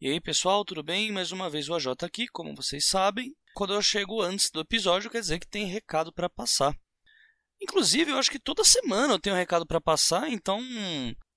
[0.00, 1.10] E aí, pessoal, tudo bem?
[1.10, 3.34] Mais uma vez o AJ aqui, como vocês sabem.
[3.52, 6.72] Quando eu chego antes do episódio, quer dizer que tem recado para passar.
[7.60, 10.60] Inclusive, eu acho que toda semana eu tenho um recado para passar, então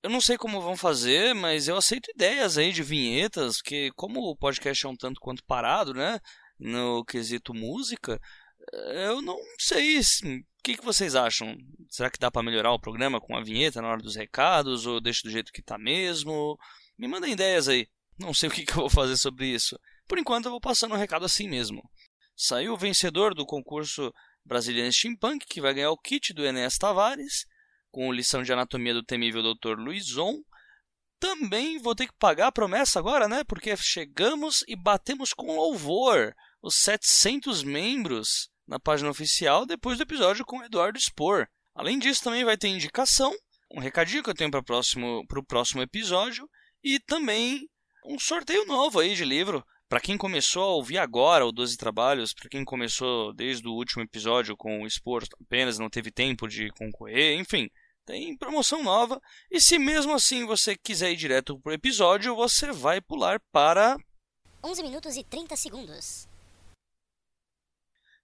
[0.00, 4.20] eu não sei como vão fazer, mas eu aceito ideias aí de vinhetas, que como
[4.20, 6.20] o podcast é um tanto quanto parado, né,
[6.56, 8.20] no quesito música,
[8.94, 11.56] eu não sei o que, que vocês acham?
[11.90, 15.00] Será que dá para melhorar o programa com a vinheta na hora dos recados ou
[15.00, 16.56] deixa do jeito que tá mesmo?
[16.96, 17.88] Me mandem ideias aí.
[18.18, 19.78] Não sei o que, que eu vou fazer sobre isso.
[20.06, 21.82] Por enquanto, eu vou passando um recado assim mesmo.
[22.36, 24.12] Saiu o vencedor do concurso
[24.44, 27.46] Brasilian Steampunk, que vai ganhar o kit do Enéas Tavares,
[27.90, 29.78] com lição de anatomia do temível Dr.
[29.78, 30.40] Luizon.
[31.20, 33.44] Também vou ter que pagar a promessa agora, né?
[33.44, 40.44] Porque chegamos e batemos com louvor os 700 membros na página oficial depois do episódio
[40.44, 41.46] com o Eduardo Spor.
[41.74, 43.34] Além disso, também vai ter indicação,
[43.70, 46.48] um recadinho que eu tenho para o próximo, próximo episódio
[46.82, 47.68] e também
[48.04, 49.64] um sorteio novo aí de livro.
[49.88, 54.02] Para quem começou a ouvir agora o 12 Trabalhos, para quem começou desde o último
[54.02, 57.68] episódio com o Expor apenas não teve tempo de concorrer, enfim,
[58.06, 59.20] tem promoção nova.
[59.50, 63.96] E se mesmo assim você quiser ir direto pro episódio, você vai pular para
[64.64, 66.31] 11 minutos e 30 segundos.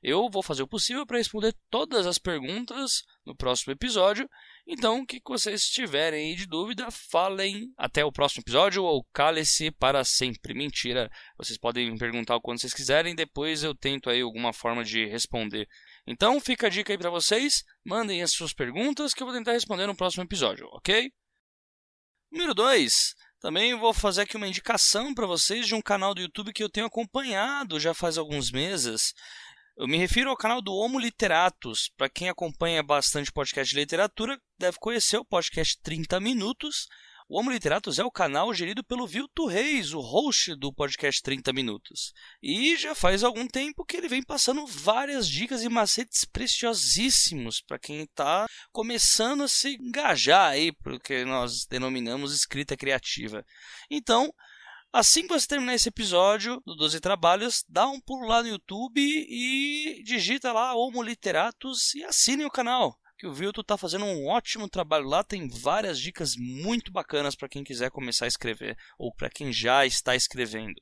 [0.02, 4.28] Eu vou fazer o possível para responder todas as perguntas no próximo episódio.
[4.66, 9.70] Então, o que vocês tiverem aí de dúvida, falem até o próximo episódio ou cale-se
[9.70, 10.54] para sempre.
[10.54, 11.10] Mentira.
[11.36, 15.68] Vocês podem perguntar o quanto vocês quiserem, depois eu tento aí alguma forma de responder.
[16.06, 19.52] Então fica a dica aí para vocês, mandem as suas perguntas que eu vou tentar
[19.52, 21.12] responder no próximo episódio, ok?
[22.30, 23.14] Número 2.
[23.42, 26.70] Também vou fazer aqui uma indicação para vocês de um canal do YouTube que eu
[26.70, 29.12] tenho acompanhado já faz alguns meses.
[29.76, 31.90] Eu me refiro ao canal do Homo Literatus.
[31.96, 36.86] Para quem acompanha bastante podcast de literatura, deve conhecer o podcast 30 Minutos,
[37.32, 41.50] o Homo Literatus é o canal gerido pelo Vilto Reis, o host do podcast 30
[41.50, 42.12] Minutos.
[42.42, 47.78] E já faz algum tempo que ele vem passando várias dicas e macetes preciosíssimos para
[47.78, 53.42] quem está começando a se engajar aí para o que nós denominamos escrita criativa.
[53.90, 54.30] Então,
[54.94, 59.00] Assim que você terminar esse episódio do 12 Trabalhos, dá um pulo lá no YouTube
[59.00, 64.26] e digita lá Homo Literatus e assine o canal que o Vilto está fazendo um
[64.26, 69.14] ótimo trabalho lá, tem várias dicas muito bacanas para quem quiser começar a escrever ou
[69.14, 70.80] para quem já está escrevendo.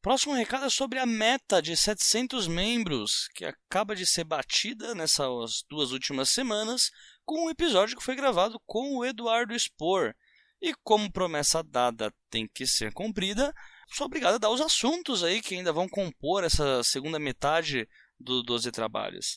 [0.00, 5.64] Próximo recado é sobre a meta de 700 membros, que acaba de ser batida nessas
[5.68, 6.92] duas últimas semanas,
[7.24, 10.14] com um episódio que foi gravado com o Eduardo Spor.
[10.62, 13.52] E como promessa dada tem que ser cumprida,
[13.88, 18.44] sou obrigado a dar os assuntos aí que ainda vão compor essa segunda metade do
[18.44, 19.36] 12 Trabalhos.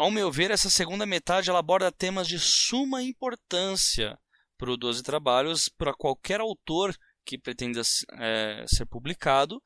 [0.00, 4.18] Ao meu ver, essa segunda metade ela aborda temas de suma importância
[4.56, 7.82] para o 12 Trabalhos, para qualquer autor que pretenda
[8.14, 9.60] é, ser publicado.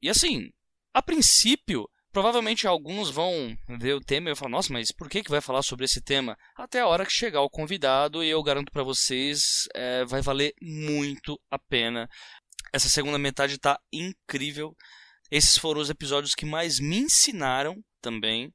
[0.00, 0.52] E assim,
[0.94, 5.32] a princípio, provavelmente alguns vão ver o tema e falar: nossa, mas por que, que
[5.32, 6.38] vai falar sobre esse tema?
[6.54, 10.54] Até a hora que chegar o convidado, e eu garanto para vocês, é, vai valer
[10.62, 12.08] muito a pena.
[12.72, 14.76] Essa segunda metade está incrível.
[15.28, 18.54] Esses foram os episódios que mais me ensinaram também.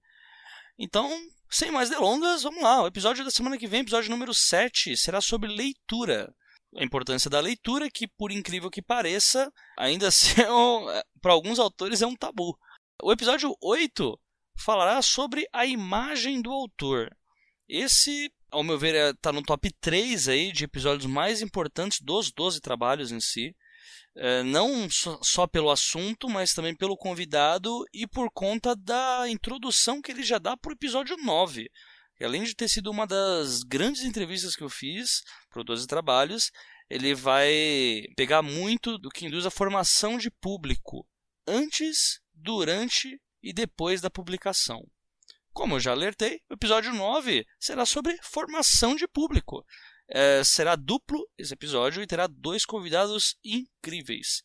[0.83, 1.07] Então,
[1.47, 2.81] sem mais delongas, vamos lá.
[2.81, 6.33] O episódio da semana que vem, episódio número 7, será sobre leitura.
[6.75, 10.09] A importância da leitura, que por incrível que pareça, ainda
[11.21, 12.57] para alguns autores é um tabu.
[13.03, 14.19] O episódio 8
[14.57, 17.15] falará sobre a imagem do autor.
[17.69, 22.31] Esse, ao meu ver, está é, no top 3 aí de episódios mais importantes dos
[22.31, 23.55] 12 trabalhos em si.
[24.15, 30.11] É, não só pelo assunto, mas também pelo convidado e por conta da introdução que
[30.11, 31.69] ele já dá para o episódio 9.
[32.17, 35.87] Que além de ter sido uma das grandes entrevistas que eu fiz para o 12
[35.87, 36.51] Trabalhos,
[36.89, 41.07] ele vai pegar muito do que induz a formação de público
[41.47, 44.85] antes, durante e depois da publicação.
[45.53, 49.65] Como eu já alertei, o episódio 9 será sobre formação de público.
[50.13, 54.43] É, será duplo esse episódio e terá dois convidados incríveis.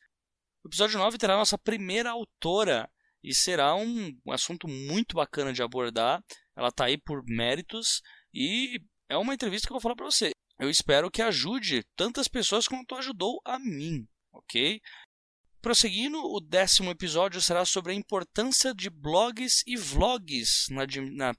[0.65, 2.89] O episódio 9 terá nossa primeira autora
[3.23, 6.23] e será um, assunto muito bacana de abordar.
[6.57, 8.01] Ela está aí por méritos
[8.33, 10.31] e é uma entrevista que eu vou falar para você.
[10.59, 14.81] Eu espero que ajude tantas pessoas quanto ajudou a mim, ok?
[15.61, 20.69] Prosseguindo, o décimo episódio será sobre a importância de blogs e vlogs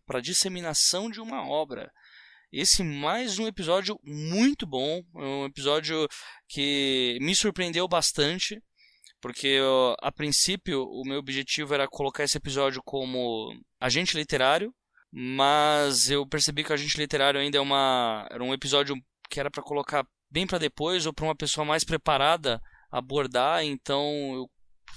[0.05, 1.91] para disseminação de uma obra.
[2.51, 6.07] Esse mais um episódio muito bom, um episódio
[6.47, 8.63] que me surpreendeu bastante,
[9.19, 9.59] porque
[9.99, 14.73] a princípio o meu objetivo era colocar esse episódio como agente literário,
[15.11, 18.95] mas eu percebi que o agente literário ainda é uma era um episódio
[19.29, 24.01] que era para colocar bem para depois ou para uma pessoa mais preparada abordar, então
[24.33, 24.49] eu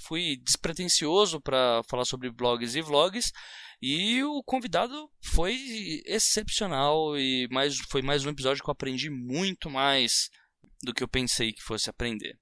[0.06, 3.32] fui despretensioso para falar sobre blogs e vlogs
[3.82, 9.71] e o convidado foi excepcional e mais, foi mais um episódio que eu aprendi muito
[9.71, 10.29] mais
[10.82, 12.38] do que eu pensei que fosse aprender.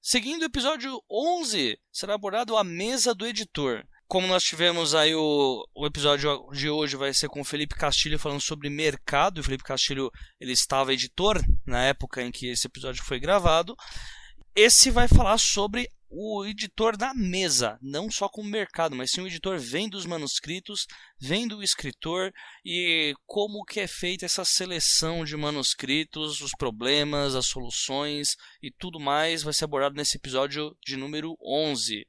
[0.00, 3.84] Seguindo o episódio 11, será abordado a mesa do editor.
[4.06, 8.18] Como nós tivemos aí o, o episódio de hoje vai ser com o Felipe Castilho
[8.18, 9.38] falando sobre mercado.
[9.38, 10.10] O Felipe Castilho
[10.40, 13.76] ele estava editor na época em que esse episódio foi gravado.
[14.54, 19.20] Esse vai falar sobre o editor da mesa, não só com o mercado, mas sim
[19.20, 20.86] o editor vem dos manuscritos,
[21.20, 22.32] vem do escritor
[22.64, 28.98] e como que é feita essa seleção de manuscritos, os problemas, as soluções e tudo
[28.98, 32.06] mais vai ser abordado nesse episódio de número 11.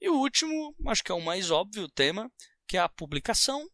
[0.00, 2.30] E o último, acho que é o mais óbvio tema,
[2.68, 3.68] que é a publicação,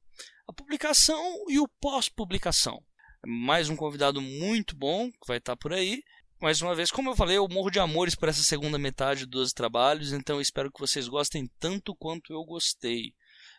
[0.48, 2.82] a publicação e o pós-publicação.
[3.26, 6.02] Mais um convidado muito bom que vai estar por aí
[6.40, 9.52] mais uma vez, como eu falei, eu morro de amores por essa segunda metade dos
[9.52, 13.14] trabalhos, então espero que vocês gostem tanto quanto eu gostei.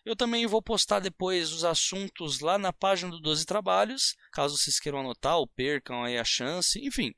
[0.05, 4.79] Eu também vou postar depois os assuntos lá na página do 12 Trabalhos, caso vocês
[4.79, 7.13] queiram anotar ou percam aí a chance, enfim.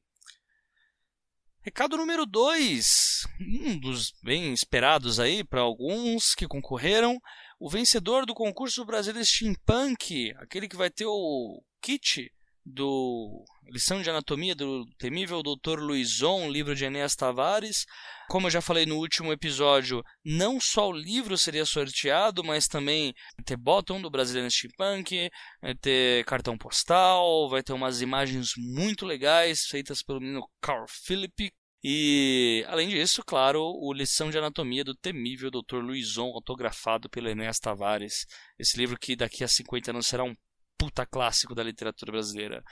[1.62, 7.20] Recado número 2, um dos bem esperados aí para alguns que concorreram,
[7.60, 12.32] o vencedor do concurso brasileiro Steampunk, aquele que vai ter o kit
[12.66, 15.80] do Lição de Anatomia do temível Dr.
[15.80, 17.86] Luizon, livro de Enéas Tavares.
[18.28, 23.14] Como eu já falei no último episódio, não só o livro seria sorteado, mas também
[23.46, 25.30] ter bottom do Brasileiro Steampunk,
[25.62, 31.52] vai ter cartão postal, vai ter umas imagens muito legais feitas pelo menino Carl Philippe.
[31.84, 35.78] E, além disso, claro, o Lição de Anatomia do temível Dr.
[35.78, 38.26] Luizon, autografado pelo Enéas Tavares.
[38.58, 40.36] Esse livro que daqui a 50 anos será um
[40.78, 42.64] puta clássico da literatura brasileira.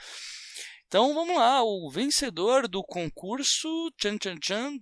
[0.88, 3.68] Então vamos lá, o vencedor do concurso,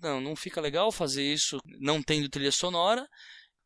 [0.00, 3.08] não, não fica legal fazer isso não tendo trilha sonora,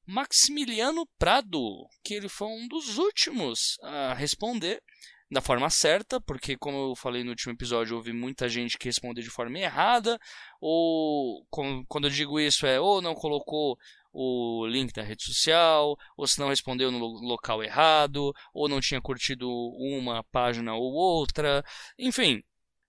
[0.06, 4.82] Maximiliano Prado, que ele foi um dos últimos a responder
[5.30, 9.22] da forma certa, porque como eu falei no último episódio, houve muita gente que respondeu
[9.22, 10.18] de forma errada,
[10.62, 13.78] ou quando eu digo isso é ou não colocou
[14.12, 19.00] o link da rede social, ou se não respondeu no local errado, ou não tinha
[19.00, 21.64] curtido uma página ou outra,
[21.98, 22.42] enfim.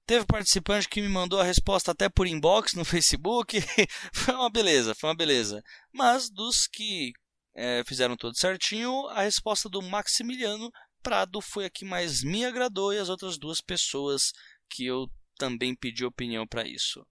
[0.06, 3.62] Teve participante que me mandou a resposta até por inbox no Facebook.
[4.14, 5.64] foi uma beleza, foi uma beleza.
[5.94, 7.14] Mas dos que
[7.56, 10.72] é, fizeram tudo certinho, a resposta do Maximiliano
[11.02, 14.32] Prado foi a que mais me agradou e as outras duas pessoas
[14.70, 15.08] que eu
[15.38, 17.06] também pedi opinião para isso.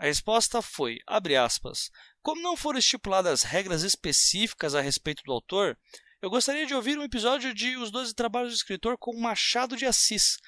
[0.00, 1.90] A resposta foi, abre aspas,
[2.22, 5.76] como não foram estipuladas regras específicas a respeito do autor,
[6.22, 9.84] eu gostaria de ouvir um episódio de Os Doze Trabalhos do Escritor com Machado de
[9.84, 10.38] Assis.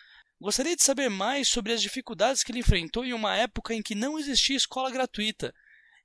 [0.41, 3.95] Gostaria de saber mais sobre as dificuldades que ele enfrentou em uma época em que
[3.95, 5.55] não existia escola gratuita,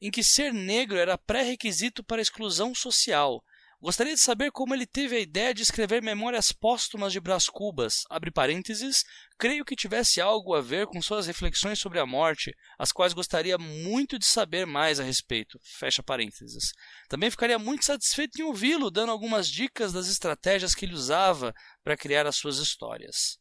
[0.01, 3.41] em que ser negro era pré-requisito para a exclusão social,
[3.79, 8.01] Gostaria de saber como ele teve a ideia de escrever Memórias Póstumas de Brás Cubas,
[8.09, 9.03] abre parênteses,
[9.37, 13.55] creio que tivesse algo a ver com suas reflexões sobre a morte, as quais gostaria
[13.59, 16.71] muito de saber mais a respeito, fecha parênteses.
[17.07, 21.53] Também ficaria muito satisfeito em ouvi-lo, dando algumas dicas das estratégias que ele usava
[21.83, 23.37] para criar as suas histórias.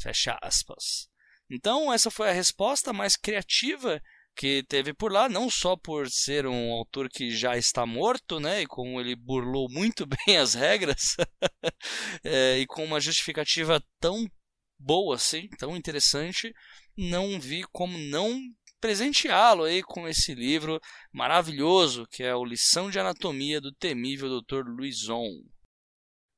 [0.00, 1.08] Fecha aspas.
[1.50, 4.00] Então, essa foi a resposta mais criativa
[4.38, 8.62] que teve por lá, não só por ser um autor que já está morto, né,
[8.62, 11.16] e como ele burlou muito bem as regras,
[12.22, 14.30] é, e com uma justificativa tão
[14.78, 16.54] boa assim, tão interessante,
[16.96, 18.40] não vi como não
[18.80, 20.80] presenteá-lo aí com esse livro
[21.12, 24.68] maravilhoso que é o Lição de Anatomia do temível Dr.
[24.68, 25.26] Luizon.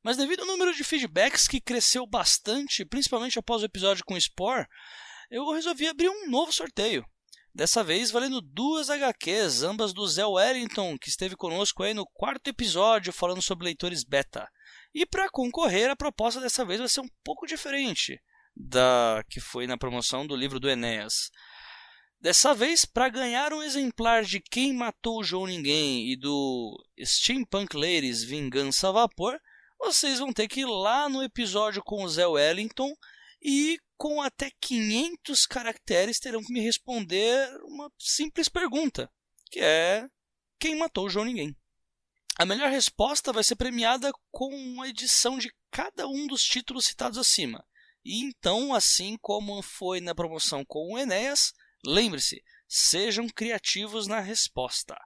[0.03, 4.21] Mas devido ao número de feedbacks que cresceu bastante, principalmente após o episódio com o
[4.21, 4.67] Spore,
[5.31, 7.05] eu resolvi abrir um novo sorteio.
[7.55, 12.49] Dessa vez valendo duas HQs, ambas do Zé Wellington, que esteve conosco aí no quarto
[12.49, 14.49] episódio falando sobre leitores beta.
[14.95, 18.21] E para concorrer, a proposta dessa vez vai ser um pouco diferente
[18.55, 21.31] da que foi na promoção do livro do Enéas.
[22.21, 27.75] Dessa vez, para ganhar um exemplar de Quem Matou o João Ninguém e do Steampunk
[27.75, 29.39] Ladies Vingança a Vapor,
[29.79, 32.93] vocês vão ter que ir lá no episódio com o Zé Wellington
[33.43, 39.13] e com até 500 caracteres terão que me responder uma simples pergunta,
[39.51, 40.09] que é
[40.59, 41.55] quem matou o João Ninguém.
[42.39, 47.19] A melhor resposta vai ser premiada com uma edição de cada um dos títulos citados
[47.19, 47.63] acima.
[48.03, 51.53] E então, assim como foi na promoção com o Enéas,
[51.85, 54.97] lembre-se, sejam criativos na resposta.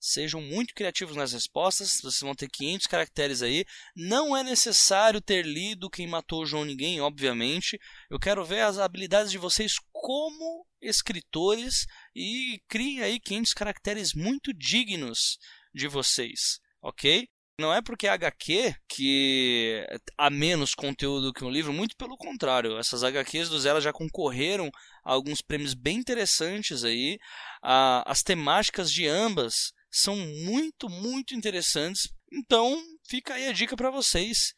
[0.00, 3.66] Sejam muito criativos nas respostas, vocês vão ter 500 caracteres aí.
[3.94, 7.78] Não é necessário ter lido Quem Matou João Ninguém, obviamente.
[8.08, 11.84] Eu quero ver as habilidades de vocês como escritores
[12.16, 15.36] e criem aí 500 caracteres muito dignos
[15.74, 17.28] de vocês, ok?
[17.60, 22.78] Não é porque é HQ que há menos conteúdo que um livro, muito pelo contrário.
[22.78, 24.70] Essas HQs do Zela já concorreram
[25.04, 27.18] a alguns prêmios bem interessantes aí.
[27.62, 32.08] As temáticas de ambas são muito, muito interessantes.
[32.32, 34.54] Então, fica aí a dica para vocês.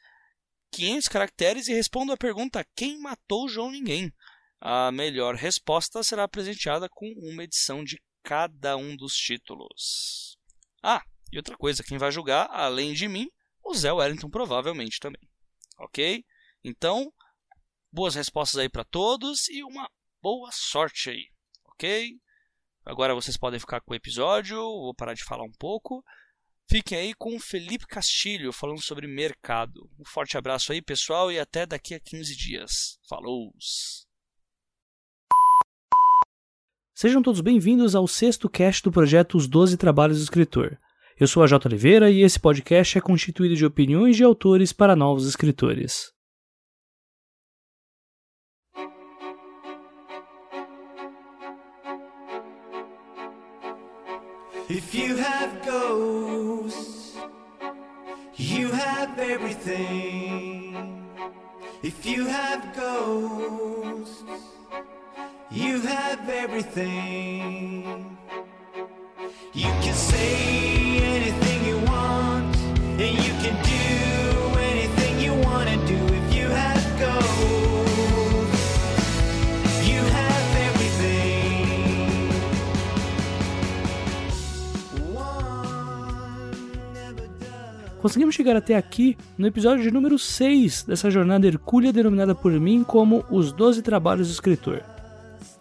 [0.73, 4.13] 500 caracteres e respondo a pergunta: quem matou João Ninguém?
[4.61, 10.39] A melhor resposta será presenteada com uma edição de cada um dos títulos.
[10.83, 13.29] Ah, e outra coisa, quem vai julgar, além de mim,
[13.65, 15.29] o Zé Wellington provavelmente também.
[15.79, 16.25] Ok?
[16.63, 17.13] Então,
[17.91, 21.29] boas respostas aí para todos e uma boa sorte aí.
[21.65, 22.17] Ok?
[22.85, 26.05] Agora vocês podem ficar com o episódio, vou parar de falar um pouco.
[26.69, 29.89] Fiquem aí com o Felipe Castilho falando sobre mercado.
[29.99, 32.99] Um forte abraço aí, pessoal, e até daqui a 15 dias.
[33.09, 33.53] Falou!
[36.95, 40.79] Sejam todos bem-vindos ao sexto cast do projeto Os Doze Trabalhos do Escritor.
[41.19, 41.69] Eu sou a J.
[41.69, 46.13] Oliveira e esse podcast é constituído de opiniões de autores para novos escritores.
[54.69, 57.17] If you have ghosts,
[58.37, 61.09] you have everything.
[61.83, 64.23] If you have ghosts,
[65.51, 68.17] you have everything.
[69.53, 70.82] You can say
[88.03, 92.83] Conseguimos chegar até aqui no episódio de número 6 dessa jornada hercúlea denominada por mim
[92.83, 94.83] como Os Doze Trabalhos do Escritor.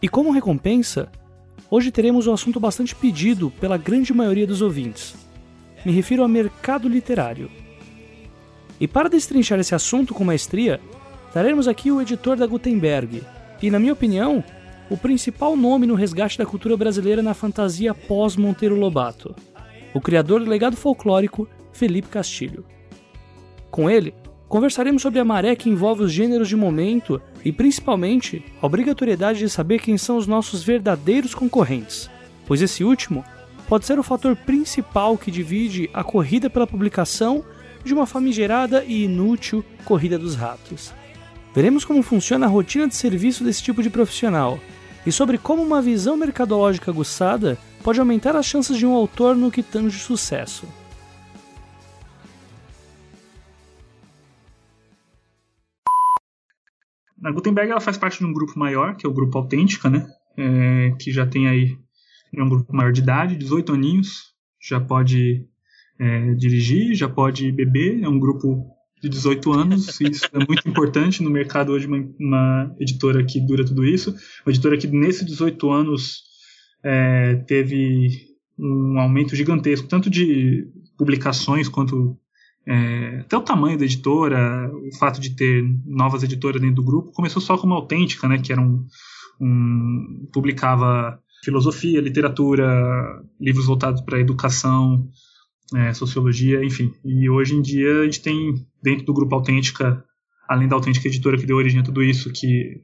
[0.01, 1.07] E como recompensa,
[1.69, 5.13] hoje teremos um assunto bastante pedido pela grande maioria dos ouvintes.
[5.85, 7.47] Me refiro ao mercado literário.
[8.79, 10.81] E para destrinchar esse assunto com maestria,
[11.31, 13.21] traremos aqui o editor da Gutenberg,
[13.61, 14.43] e, na minha opinião,
[14.89, 19.35] o principal nome no resgate da cultura brasileira na fantasia pós-Monteiro Lobato,
[19.93, 22.65] o criador do legado folclórico Felipe Castilho.
[23.69, 24.13] Com ele,
[24.47, 29.49] conversaremos sobre a maré que envolve os gêneros de momento e, principalmente, a obrigatoriedade de
[29.49, 32.09] saber quem são os nossos verdadeiros concorrentes,
[32.45, 33.23] pois esse último
[33.67, 37.43] pode ser o fator principal que divide a corrida pela publicação
[37.83, 40.93] de uma famigerada e inútil corrida dos ratos.
[41.53, 44.59] Veremos como funciona a rotina de serviço desse tipo de profissional
[45.05, 49.51] e sobre como uma visão mercadológica aguçada pode aumentar as chances de um autor no
[49.51, 50.65] que tange sucesso.
[57.23, 60.07] A Gutenberg ela faz parte de um grupo maior, que é o Grupo Autêntica, né?
[60.37, 61.77] É, que já tem aí
[62.33, 65.45] é um grupo maior de idade, 18 aninhos, já pode
[65.99, 68.65] é, dirigir, já pode beber, é um grupo
[69.01, 73.41] de 18 anos, e isso é muito importante no mercado hoje, uma, uma, editora que
[73.41, 74.11] dura tudo isso,
[74.45, 76.23] uma editora que nesses 18 anos
[76.83, 82.17] é, teve um aumento gigantesco, tanto de publicações quanto
[82.67, 87.11] é, até o tamanho da editora, o fato de ter novas editoras dentro do grupo,
[87.11, 88.85] começou só como autêntica, né, que era um,
[89.39, 95.09] um publicava filosofia, literatura, livros voltados para educação,
[95.75, 96.93] é, sociologia, enfim.
[97.03, 98.53] E hoje em dia a gente tem
[98.83, 100.03] dentro do grupo Autêntica,
[100.47, 102.81] além da Autêntica Editora que deu origem a tudo isso, que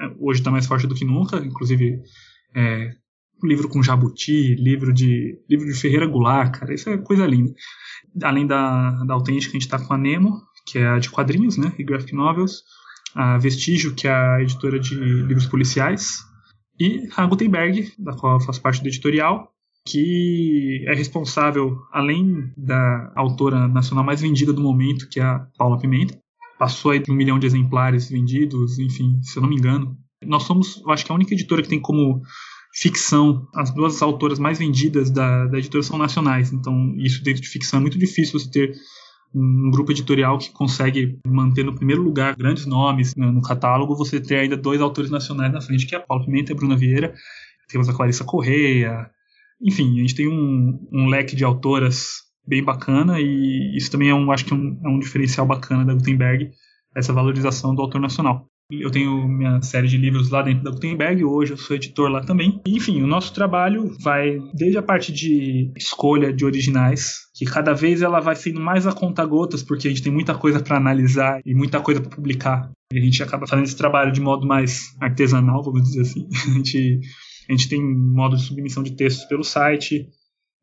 [0.00, 2.02] é, hoje está mais forte do que nunca, inclusive
[2.54, 2.90] é,
[3.46, 7.52] livro com Jabuti, livro de livro de Ferreira Goulart, cara, isso é coisa linda.
[8.22, 11.56] Além da, da Autêntica, a gente está com a Nemo, que é a de quadrinhos,
[11.56, 12.62] né, e graphic novels,
[13.14, 16.18] a Vestígio, que é a editora de livros policiais,
[16.78, 19.52] e a Gutenberg, da qual eu faço parte do editorial,
[19.86, 25.78] que é responsável, além da autora nacional mais vendida do momento, que é a Paula
[25.78, 26.18] Pimenta,
[26.58, 29.96] passou aí de um milhão de exemplares vendidos, enfim, se eu não me engano.
[30.24, 32.22] Nós somos, eu acho que a única editora que tem como
[32.74, 36.52] ficção, as duas autoras mais vendidas da, da editora são nacionais.
[36.52, 38.74] Então, isso dentro de ficção é muito difícil você ter
[39.34, 44.20] um grupo editorial que consegue manter no primeiro lugar grandes nomes né, no catálogo, você
[44.20, 46.76] ter ainda dois autores nacionais na frente, que é a Paulo Pimenta e a Bruna
[46.76, 47.14] Vieira.
[47.68, 49.10] Temos a Clarissa Correia.
[49.60, 54.14] Enfim, a gente tem um, um leque de autoras bem bacana e isso também é
[54.14, 56.50] um, acho que é um, é um diferencial bacana da Gutenberg,
[56.94, 58.51] essa valorização do autor nacional.
[58.80, 62.22] Eu tenho minha série de livros lá dentro da Gutenberg, hoje eu sou editor lá
[62.22, 62.58] também.
[62.66, 68.00] Enfim, o nosso trabalho vai desde a parte de escolha de originais, que cada vez
[68.00, 71.42] ela vai sendo mais a conta gotas, porque a gente tem muita coisa para analisar
[71.44, 72.70] e muita coisa para publicar.
[72.92, 76.26] E a gente acaba fazendo esse trabalho de modo mais artesanal, vamos dizer assim.
[76.32, 77.00] A gente,
[77.48, 80.08] a gente tem modo de submissão de textos pelo site,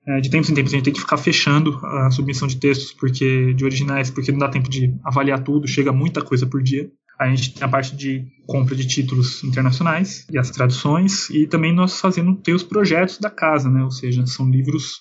[0.07, 2.91] é, de tempos em tempos a gente tem que ficar fechando a submissão de textos
[2.93, 6.89] porque de originais, porque não dá tempo de avaliar tudo, chega muita coisa por dia.
[7.19, 11.73] A gente tem a parte de compra de títulos internacionais e as traduções, e também
[11.73, 13.83] nós fazendo ter os projetos da casa, né?
[13.83, 14.99] ou seja, são livros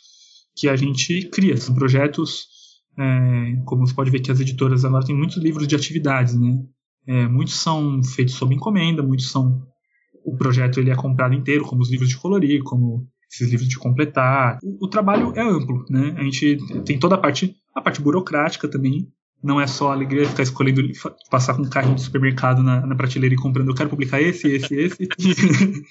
[0.56, 2.48] que a gente cria, são projetos,
[2.98, 6.58] é, como você pode ver que as editoras agora têm muitos livros de atividades, né?
[7.06, 9.62] É, muitos são feitos sob encomenda, muitos são
[10.24, 13.78] o projeto ele é comprado inteiro, como os livros de colorir, como esses livros de
[13.78, 14.58] completar.
[14.62, 16.14] O, o, trabalho é amplo, né?
[16.18, 19.08] A gente tem toda a parte, a parte burocrática também.
[19.42, 20.82] Não é só a alegria de ficar escolhendo,
[21.30, 23.68] passar com um carrinho de supermercado na, na prateleira e comprando.
[23.68, 25.08] Eu quero publicar esse, esse, esse.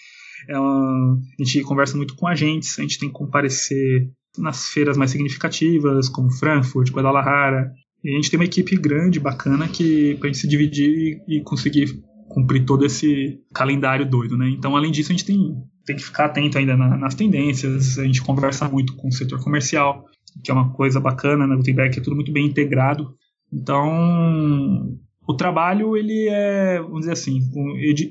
[0.50, 4.98] é uma, a gente conversa muito com agentes, a gente tem que comparecer nas feiras
[4.98, 7.72] mais significativas, como Frankfurt, Guadalajara.
[8.04, 11.42] E a gente tem uma equipe grande, bacana, que para a gente se dividir e
[11.42, 14.50] conseguir cumprir todo esse calendário doido, né?
[14.50, 15.56] Então, além disso, a gente tem
[15.88, 17.98] tem que ficar atento ainda na, nas tendências.
[17.98, 20.04] A gente conversa muito com o setor comercial,
[20.44, 23.16] que é uma coisa bacana na Gutenberg, que é tudo muito bem integrado.
[23.52, 27.40] Então, o trabalho, ele é, vamos dizer assim,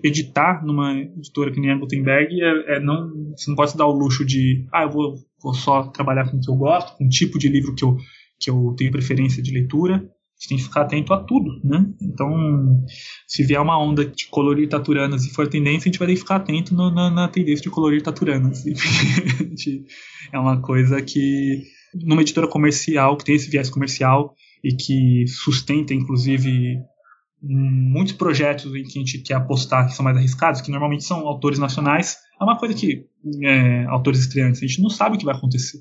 [0.03, 3.87] editar numa editora que nem a Gutenberg, é, é não, você não pode se dar
[3.87, 7.05] o luxo de, ah, eu vou, vou só trabalhar com o que eu gosto, com
[7.05, 7.97] o tipo de livro que eu,
[8.39, 11.87] que eu tenho preferência de leitura gente tem que ficar atento a tudo, né?
[12.01, 12.85] Então,
[13.27, 16.21] se vier uma onda de colorir taturanas e for tendência, a gente vai ter que
[16.21, 18.65] ficar atento no, na, na, tendência de colorir taturanas.
[20.33, 21.63] é uma coisa que,
[21.95, 24.35] numa editora comercial, que tem esse viés comercial
[24.67, 26.81] e que sustenta, inclusive,
[27.41, 31.21] muitos projetos em que a gente quer apostar que são mais arriscados, que normalmente são
[31.29, 33.07] autores nacionais, é uma coisa que,
[33.45, 35.79] é, autores estreantes, a gente não sabe o que vai acontecer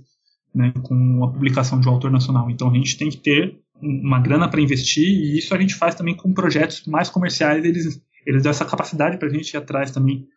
[0.53, 2.47] né, com a publicação de um autor nacional.
[2.51, 5.95] Então, a gente tem que ter uma grana para investir e isso a gente faz
[5.95, 9.89] também com projetos mais comerciais, eles, eles dão essa capacidade para a gente ir atrás
[9.89, 10.27] também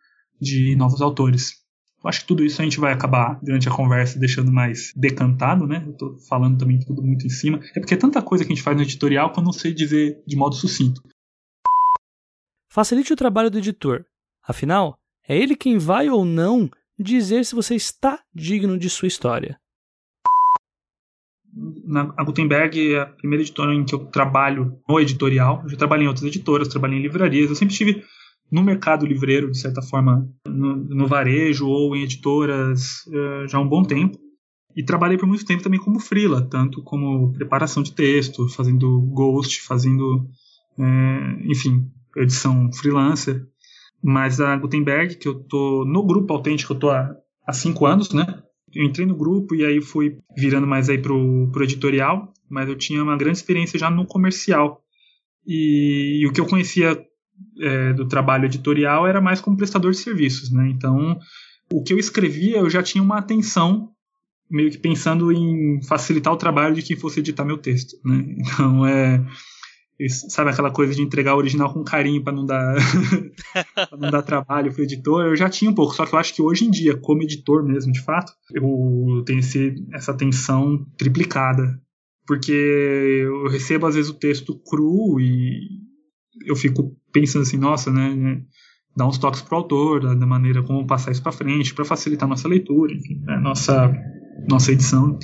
[0.41, 1.53] de novos autores.
[2.01, 5.67] Eu acho que tudo isso a gente vai acabar, durante a conversa, deixando mais decantado,
[5.67, 5.83] né?
[5.85, 7.59] Eu tô falando também tudo muito em cima.
[7.75, 9.73] É porque é tanta coisa que a gente faz no editorial que eu não sei
[9.73, 11.01] dizer de modo sucinto.
[12.71, 14.05] Facilite o trabalho do editor.
[14.47, 19.59] Afinal, é ele quem vai ou não dizer se você está digno de sua história
[21.89, 25.61] na, a Gutenberg é a primeira editora em que eu trabalho no editorial.
[25.63, 27.49] Eu já trabalhei em outras editoras, trabalhei em livrarias.
[27.49, 28.03] Eu sempre estive
[28.51, 33.61] no mercado livreiro, de certa forma, no, no varejo ou em editoras uh, já há
[33.61, 34.17] um bom tempo.
[34.75, 39.61] E trabalhei por muito tempo também como freela, tanto como preparação de texto, fazendo ghost,
[39.61, 40.27] fazendo,
[40.77, 43.45] uh, enfim, edição freelancer.
[44.01, 47.13] Mas a Gutenberg, que eu tô no grupo autêntico, eu tô há,
[47.45, 48.41] há cinco anos, né?
[48.73, 52.77] Eu entrei no grupo e aí fui virando mais aí pro, pro editorial, mas eu
[52.77, 54.81] tinha uma grande experiência já no comercial.
[55.45, 56.95] E, e o que eu conhecia
[57.61, 60.69] é, do trabalho editorial era mais como prestador de serviços, né?
[60.69, 61.19] Então,
[61.71, 63.91] o que eu escrevia, eu já tinha uma atenção
[64.49, 68.25] meio que pensando em facilitar o trabalho de quem fosse editar meu texto, né?
[68.39, 69.23] Então, é
[70.07, 72.75] sabe aquela coisa de entregar o original com carinho para não dar
[73.99, 76.41] não dar trabalho pro editor eu já tinha um pouco só que eu acho que
[76.41, 81.77] hoje em dia como editor mesmo de fato eu tenho esse, essa atenção triplicada
[82.25, 85.78] porque eu recebo às vezes o texto cru e
[86.45, 88.41] eu fico pensando assim nossa né
[88.95, 92.27] dar uns toques pro autor da, da maneira como passar isso para frente para facilitar
[92.27, 93.91] nossa leitura enfim né, nossa
[94.47, 95.17] nossa edição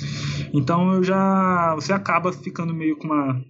[0.52, 3.40] então eu já você acaba ficando meio com uma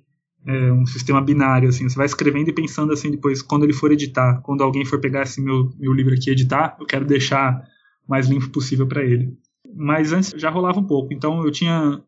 [0.47, 3.91] é, um sistema binário, assim, você vai escrevendo e pensando assim depois, quando ele for
[3.91, 7.67] editar, quando alguém for pegar esse meu, meu livro aqui e editar, eu quero deixar
[8.07, 9.37] o mais limpo possível para ele.
[9.75, 12.01] Mas antes já rolava um pouco, então eu tinha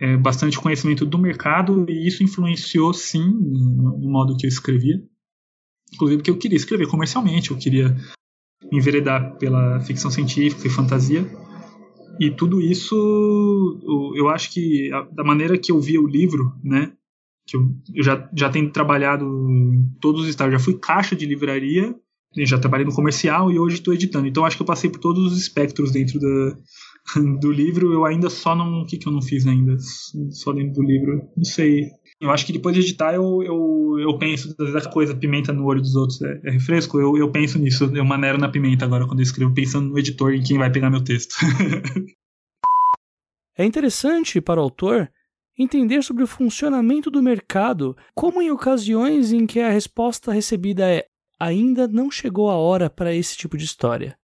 [0.00, 5.02] é, bastante conhecimento do mercado e isso influenciou sim no, modo que eu escrevia.
[5.92, 7.96] Inclusive porque eu queria escrever comercialmente, eu queria
[8.70, 11.26] me enveredar pela ficção científica e fantasia.
[12.20, 16.92] E tudo isso, eu acho que da maneira que eu via o livro, né,
[17.46, 20.60] que eu, eu já, já tenho trabalhado em todos os estágios.
[20.60, 21.94] Já fui caixa de livraria
[22.44, 24.26] já trabalhei no comercial e hoje estou editando.
[24.26, 26.58] Então acho que eu passei por todos os espectros dentro da,
[27.40, 27.92] do livro.
[27.92, 28.82] Eu ainda só não.
[28.82, 29.76] O que, que eu não fiz ainda?
[30.30, 31.28] Só dentro do livro.
[31.36, 31.90] Não sei.
[32.20, 35.52] Eu acho que depois de editar eu, eu, eu penso, às vezes a coisa, pimenta
[35.52, 38.84] no olho dos outros é, é refresco, eu, eu penso nisso, eu maneiro na pimenta
[38.84, 41.36] agora quando eu escrevo, pensando no editor em quem vai pegar meu texto.
[43.56, 45.08] é interessante para o autor
[45.56, 51.06] entender sobre o funcionamento do mercado, como em ocasiões em que a resposta recebida é
[51.38, 54.17] ainda não chegou a hora para esse tipo de história.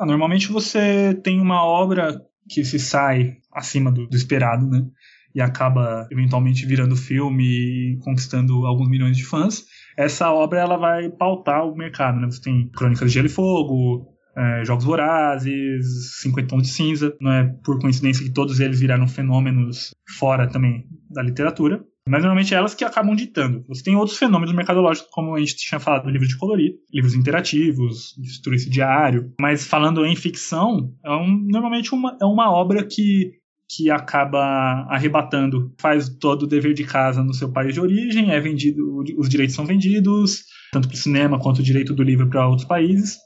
[0.00, 4.86] Ah, normalmente você tem uma obra que se sai acima do, do esperado, né?
[5.34, 9.64] e acaba eventualmente virando filme e conquistando alguns milhões de fãs,
[9.96, 12.18] essa obra ela vai pautar o mercado.
[12.18, 12.30] Né?
[12.30, 17.16] Você tem Crônicas de Gelo e Fogo, é, Jogos Vorazes, 50 Tons de Cinza.
[17.20, 21.84] Não é por coincidência que todos eles viraram fenômenos fora também da literatura.
[22.08, 23.64] Mas normalmente é elas que acabam ditando.
[23.68, 28.14] Você tem outros fenômenos mercadológicos, como a gente tinha falado, livros de colorir, livros interativos,
[28.18, 29.32] destruir diário.
[29.40, 33.38] Mas falando em ficção, é um, normalmente uma, é uma obra que
[33.76, 38.40] que acaba arrebatando, faz todo o dever de casa no seu país de origem, é
[38.40, 42.48] vendido, os direitos são vendidos, tanto para o cinema quanto o direito do livro para
[42.48, 43.16] outros países.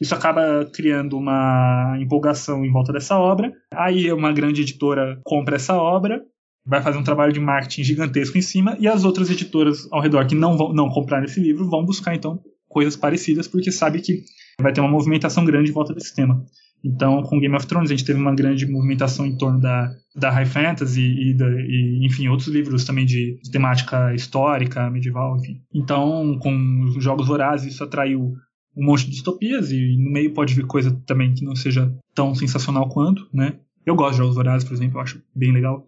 [0.00, 3.52] Isso acaba criando uma empolgação em volta dessa obra.
[3.74, 6.22] Aí uma grande editora compra essa obra,
[6.70, 10.24] vai fazer um trabalho de marketing gigantesco em cima, e as outras editoras ao redor
[10.24, 14.22] que não vão não comprar esse livro vão buscar então coisas parecidas, porque sabe que
[14.62, 16.44] vai ter uma movimentação grande em volta desse tema.
[16.82, 20.30] Então, com Game of Thrones, a gente teve uma grande movimentação em torno da, da
[20.30, 25.60] High Fantasy e, da, e enfim, outros livros também de, de, temática histórica, medieval, enfim.
[25.74, 28.32] Então, com os Jogos Vorazes, isso atraiu
[28.76, 32.34] um monte de distopias e no meio pode vir coisa também que não seja tão
[32.34, 33.58] sensacional quanto, né?
[33.90, 35.84] Eu gosto de Jogos Vorazes, por exemplo, eu acho bem legal.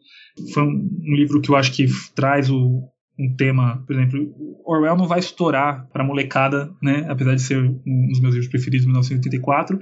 [0.52, 1.86] Foi um, um livro que eu acho que
[2.16, 2.82] traz o,
[3.16, 4.34] um tema, por exemplo,
[4.66, 7.06] Orwell não vai estourar para molecada, né?
[7.08, 9.78] Apesar de ser um dos meus livros preferidos, 1984,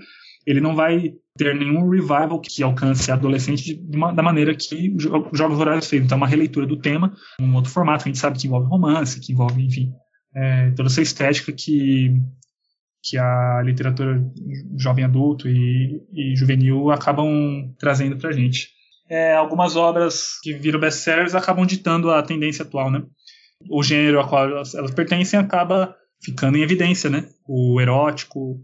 [0.47, 5.89] ele não vai ter nenhum revival que alcance adolescente uma, da maneira que Jogos Vorazes
[5.89, 6.05] fez.
[6.05, 9.19] Então, é uma releitura do tema, um outro formato, a gente sabe que envolve romance,
[9.19, 9.93] que envolve, enfim,
[10.35, 12.13] é, toda essa estética que,
[13.03, 14.23] que a literatura
[14.77, 18.69] jovem adulto e, e juvenil acabam trazendo pra gente.
[19.09, 23.03] É, algumas obras que viram best-sellers acabam ditando a tendência atual, né?
[23.69, 27.29] O gênero a qual elas, elas pertencem acaba ficando em evidência, né?
[27.49, 28.61] O erótico,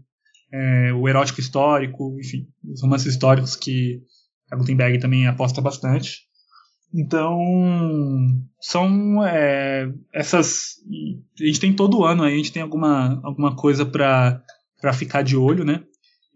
[0.53, 4.01] é, o erótico histórico, enfim, os romances históricos que
[4.51, 6.26] a Gutenberg também aposta bastante.
[6.93, 7.37] Então,
[8.59, 10.75] são é, essas.
[11.39, 15.35] A gente tem todo ano aí, a gente tem alguma, alguma coisa para ficar de
[15.35, 15.83] olho, né?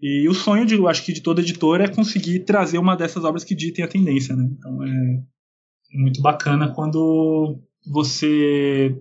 [0.01, 3.23] E o sonho, de, eu acho que de toda editora é conseguir trazer uma dessas
[3.23, 4.49] obras que ditem a tendência, né?
[4.51, 8.95] Então é muito bacana quando você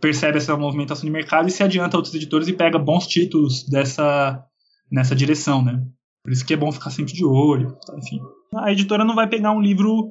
[0.00, 3.64] percebe essa movimentação de mercado e se adianta a outros editores e pega bons títulos
[3.68, 4.42] dessa,
[4.90, 5.84] nessa direção, né?
[6.22, 8.20] Por isso que é bom ficar sempre de olho, enfim.
[8.54, 10.10] A editora não vai pegar um livro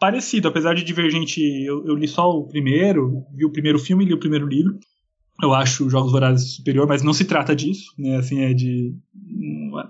[0.00, 4.08] parecido, apesar de Divergente, eu, eu li só o primeiro, vi o primeiro filme e
[4.08, 4.78] li o primeiro livro.
[5.42, 8.16] Eu acho Jogos Vorazes superior, mas não se trata disso, né?
[8.16, 8.94] Assim, é de...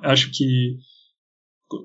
[0.02, 0.76] Acho que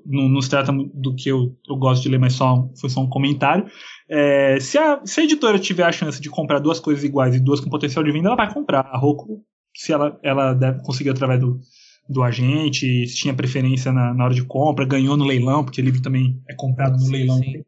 [0.04, 3.00] não, não, se trata do que eu, eu gosto de ler, mas só, foi só
[3.00, 3.66] um comentário.
[4.08, 7.40] É, se, a, se a editora tiver a chance de comprar duas coisas iguais e
[7.40, 8.80] duas com potencial de venda, ela vai comprar.
[8.80, 11.60] A Roku, se ela, ela deve conseguir através do,
[12.08, 15.84] do agente, se tinha preferência na, na hora de compra, ganhou no leilão, porque o
[15.84, 17.38] livro também é comprado no sim, leilão.
[17.38, 17.62] Sim.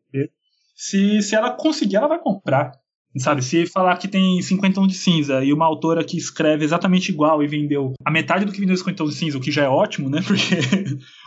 [0.79, 2.71] Se, se ela conseguir, ela vai comprar.
[3.17, 7.09] Sabe, se falar que tem 50 tons de cinza e uma autora que escreve exatamente
[7.09, 9.65] igual e vendeu a metade do que vendeu 50 tons de cinza, o que já
[9.65, 10.21] é ótimo, né?
[10.23, 10.55] Porque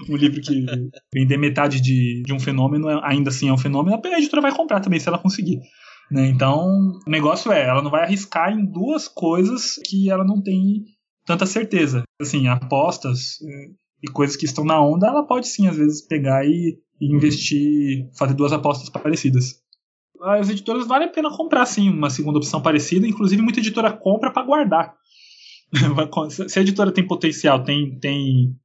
[0.07, 0.65] um livro que
[1.13, 4.79] vender metade de, de um fenômeno ainda assim é um fenômeno, a editora vai comprar
[4.79, 5.59] também se ela conseguir.
[6.09, 6.27] Né?
[6.27, 10.85] Então, o negócio é, ela não vai arriscar em duas coisas que ela não tem
[11.25, 12.03] tanta certeza.
[12.21, 13.69] Assim, apostas eh,
[14.03, 18.07] e coisas que estão na onda, ela pode sim, às vezes, pegar e, e investir,
[18.15, 19.59] fazer duas apostas parecidas.
[20.21, 24.31] As editoras vale a pena comprar sim uma segunda opção parecida, inclusive muita editora compra
[24.31, 24.93] para guardar.
[26.47, 28.55] Se a editora tem potencial, tem tem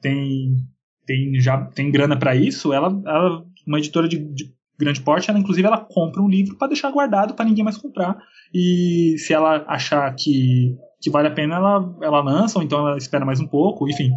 [0.00, 0.56] tem
[1.04, 5.38] tem já tem grana para isso, ela, ela uma editora de, de grande porte, ela
[5.38, 8.22] inclusive ela compra um livro para deixar guardado para ninguém mais comprar.
[8.54, 12.98] E se ela achar que que vale a pena, ela, ela lança, ou então ela
[12.98, 14.10] espera mais um pouco, enfim.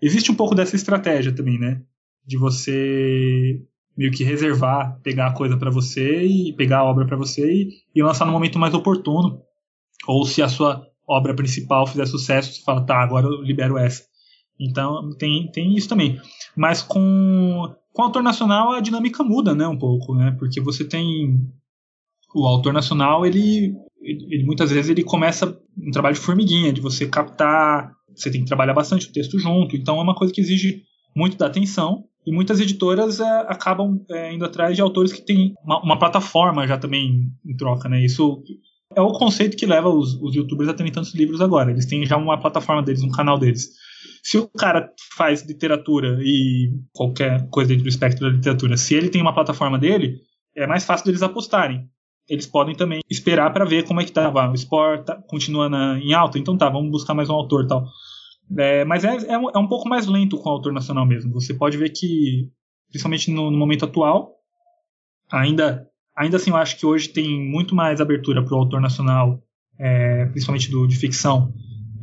[0.00, 1.80] Existe um pouco dessa estratégia também, né?
[2.28, 3.60] De você
[3.96, 7.70] meio que reservar, pegar a coisa para você e pegar a obra para você e,
[7.92, 9.42] e, lançar no momento mais oportuno.
[10.06, 14.04] Ou se a sua obra principal fizer sucesso, você fala, tá, agora eu libero essa.
[14.60, 16.20] Então tem, tem isso também.
[16.56, 20.36] Mas com, com o autor nacional a dinâmica muda, né, um pouco, né?
[20.38, 21.50] Porque você tem
[22.34, 27.06] o autor nacional, ele ele, muitas vezes ele começa um trabalho de formiguinha, de você
[27.06, 30.84] captar, você tem que trabalhar bastante o texto junto, então é uma coisa que exige
[31.14, 35.54] muito da atenção e muitas editoras é, acabam é, indo atrás de autores que têm
[35.64, 38.04] uma, uma, plataforma já também em troca, né?
[38.04, 38.42] Isso
[38.94, 41.70] é o conceito que leva os, os youtubers a terem tantos livros agora.
[41.70, 43.70] Eles têm já uma plataforma deles, um canal deles.
[44.22, 49.08] Se o cara faz literatura e qualquer coisa dentro do espectro da literatura, se ele
[49.08, 50.18] tem uma plataforma dele,
[50.54, 51.88] é mais fácil deles apostarem.
[52.28, 54.30] Eles podem também esperar para ver como é que tá.
[54.50, 57.86] o Sport tá, continua na, em alta, então tá, vamos buscar mais um autor tal.
[58.56, 61.32] É, mas é, é, um, é, um, pouco mais lento com o autor nacional mesmo.
[61.32, 62.48] Você pode ver que,
[62.90, 64.32] principalmente no, no momento atual,
[65.30, 69.42] ainda, ainda assim eu acho que hoje tem muito mais abertura para o autor nacional,
[69.78, 71.52] é, principalmente do, de ficção,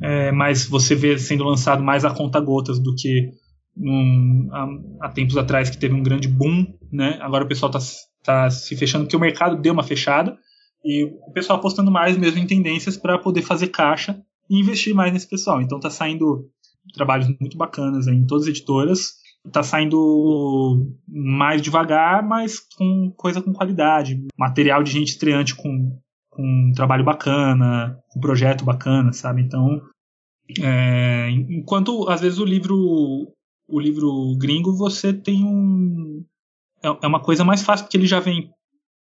[0.01, 3.31] é, mas você vê sendo lançado mais a conta gotas do que
[3.77, 7.17] um, há, há, tempos atrás que teve um grande boom, né?
[7.21, 7.79] Agora o pessoal está
[8.23, 10.37] tá se fechando porque o mercado deu uma fechada
[10.83, 15.11] e o pessoal apostando mais mesmo em tendências para poder fazer caixa e investir mais
[15.11, 15.61] nesse pessoal.
[15.61, 16.49] Então tá saindo
[16.93, 19.13] trabalhos muito bacanas em todas as editoras.
[19.51, 24.25] Tá saindo mais devagar, mas com coisa com qualidade.
[24.37, 25.99] Material de gente estreante com,
[26.31, 29.41] com um trabalho bacana, um projeto bacana, sabe?
[29.43, 29.81] Então,
[30.61, 33.31] é, enquanto às vezes o livro
[33.67, 36.23] o livro gringo você tem um
[36.83, 38.51] é, é uma coisa mais fácil porque ele já vem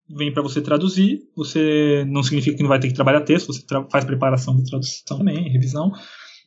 [0.09, 1.21] vem para você traduzir.
[1.37, 5.19] Você não significa que não vai ter que trabalhar texto, você faz preparação de tradução
[5.19, 5.93] também, revisão.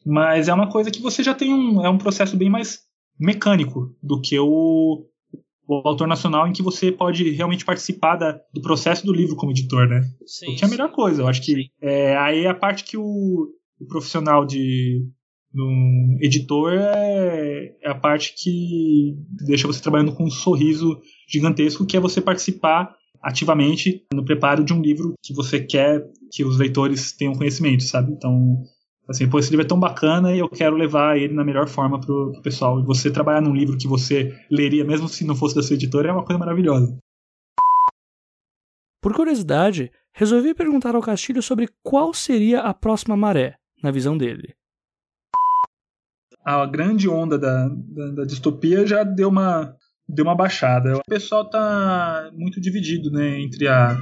[0.06, 1.86] Mas é uma coisa que você já tem um.
[1.86, 2.80] É um processo bem mais
[3.20, 5.06] mecânico do que o,
[5.68, 9.52] o autor nacional, em que você pode realmente participar da, do processo do livro como
[9.52, 10.02] editor, né?
[10.26, 11.22] Sim, o que é a melhor coisa.
[11.22, 15.06] Eu acho que é, aí a parte que o, o profissional de
[15.54, 21.98] um editor é, é, a parte que deixa você trabalhando com um sorriso gigantesco, que
[21.98, 27.12] é você participar ativamente no preparo de um livro que você quer que os leitores
[27.12, 28.12] tenham conhecimento, sabe?
[28.12, 28.64] Então,
[29.08, 32.00] assim, pô, esse livro é tão bacana e eu quero levar ele na melhor forma
[32.00, 32.80] pro, pro pessoal.
[32.80, 36.10] E você trabalhar num livro que você leria, mesmo se não fosse da sua editora,
[36.10, 36.98] é uma coisa maravilhosa.
[39.02, 44.54] Por curiosidade, resolvi perguntar ao Castilho sobre qual seria a próxima maré, na visão dele.
[46.44, 49.76] A grande onda da, da, da distopia já deu uma
[50.10, 50.98] deu uma baixada.
[50.98, 53.98] O pessoal tá muito dividido, né, entre a,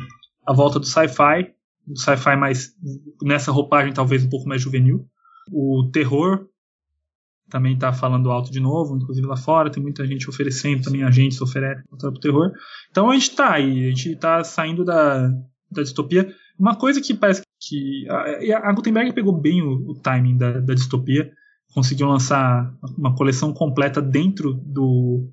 [0.45, 1.53] a volta do sci-fi,
[1.85, 2.73] do sci-fi mais
[3.21, 5.05] nessa roupagem talvez um pouco mais juvenil,
[5.51, 6.47] o terror
[7.49, 11.39] também tá falando alto de novo, inclusive lá fora tem muita gente oferecendo também agentes
[11.41, 12.51] oferecem para o terror.
[12.91, 15.29] Então a gente tá aí, a gente tá saindo da,
[15.71, 16.33] da distopia.
[16.59, 20.73] Uma coisa que parece que a, a Gutenberg pegou bem o, o timing da, da
[20.73, 21.31] distopia,
[21.73, 25.31] conseguiu lançar uma coleção completa dentro do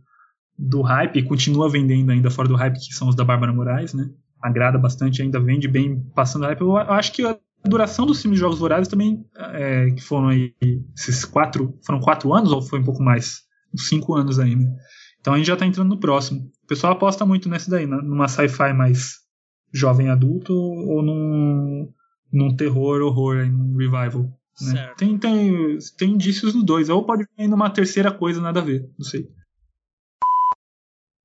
[0.59, 3.93] do hype, e continua vendendo ainda fora do hype, que são os da Bárbara Moraes,
[3.93, 4.11] né?
[4.40, 6.61] Agrada bastante, ainda vende bem passando hype.
[6.61, 10.55] Eu acho que a duração dos filmes de Jogos Vorazes também, é, que foram aí
[10.97, 13.43] esses quatro, foram quatro anos ou foi um pouco mais?
[13.75, 14.71] Uns cinco anos ainda.
[15.21, 16.40] Então a gente já tá entrando no próximo.
[16.62, 19.25] O pessoal aposta muito nesse daí, numa sci-fi mais
[19.73, 21.90] jovem adulto ou num,
[22.33, 24.31] num terror, horror, num revival.
[24.61, 24.93] Né?
[24.97, 26.88] Tem, tem, tem indícios nos dois.
[26.88, 28.88] Ou pode vir numa terceira coisa, nada a ver.
[28.99, 29.29] Não sei.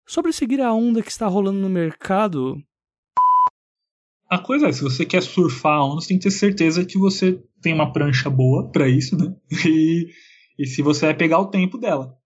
[0.09, 2.59] Sobre seguir a onda que está rolando no mercado.
[4.27, 6.97] A coisa é, se você quer surfar a onda, você tem que ter certeza que
[6.97, 9.35] você tem uma prancha boa para isso, né?
[9.69, 10.07] E,
[10.57, 12.17] e se você vai pegar o tempo dela.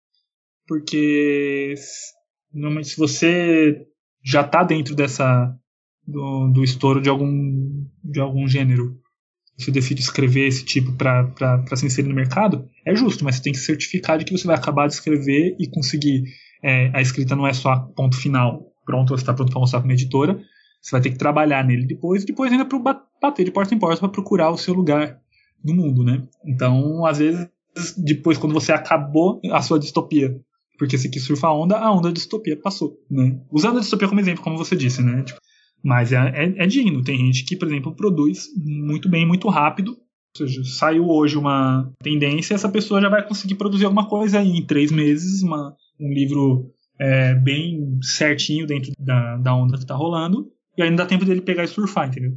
[0.65, 3.86] Porque se você
[4.24, 5.54] já tá dentro dessa
[6.08, 8.98] do, do estouro de algum de algum gênero
[9.58, 13.54] você decide escrever esse tipo para se inserir no mercado, é justo, mas você tem
[13.54, 16.24] que certificar de que você vai acabar de escrever e conseguir
[16.63, 19.88] é, a escrita não é só ponto final, pronto, você está pronto para mostrar para
[19.88, 20.39] uma editora.
[20.82, 23.80] Você vai ter que trabalhar nele depois, e depois ainda para bater de porta em
[23.80, 25.17] porta para procurar o seu lugar
[25.63, 26.23] no mundo, né?
[26.45, 27.47] Então, às vezes,
[27.97, 30.38] depois, quando você acabou a sua distopia,
[30.78, 33.39] porque você quis surfar a onda, a onda da distopia passou, né?
[33.52, 35.23] Usando a distopia como exemplo, como você disse, né?
[35.23, 35.39] Tipo,
[35.84, 37.04] mas é, é, é digno.
[37.04, 41.93] Tem gente que, por exemplo, produz muito bem, muito rápido, ou seja, saiu hoje uma
[42.02, 46.13] tendência, essa pessoa já vai conseguir produzir alguma coisa aí em três meses, uma, um
[46.13, 51.26] livro é, bem certinho dentro da, da onda que está rolando, e ainda dá tempo
[51.26, 52.34] dele pegar e surfar, entendeu?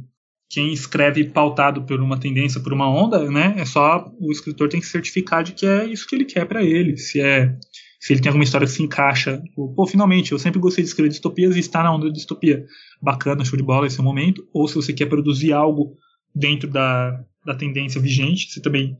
[0.49, 3.55] Quem escreve pautado por uma tendência, por uma onda, né?
[3.57, 6.63] É só o escritor tem que certificar de que é isso que ele quer para
[6.63, 6.95] ele.
[6.95, 7.53] Se é
[7.99, 9.41] se ele tem alguma história que se encaixa.
[9.75, 12.65] Pô, finalmente, eu sempre gostei de escrever distopias e está na onda de distopia.
[13.01, 14.47] Bacana, show de bola esse é o momento.
[14.53, 15.97] Ou se você quer produzir algo
[16.33, 18.95] dentro da, da tendência vigente, você também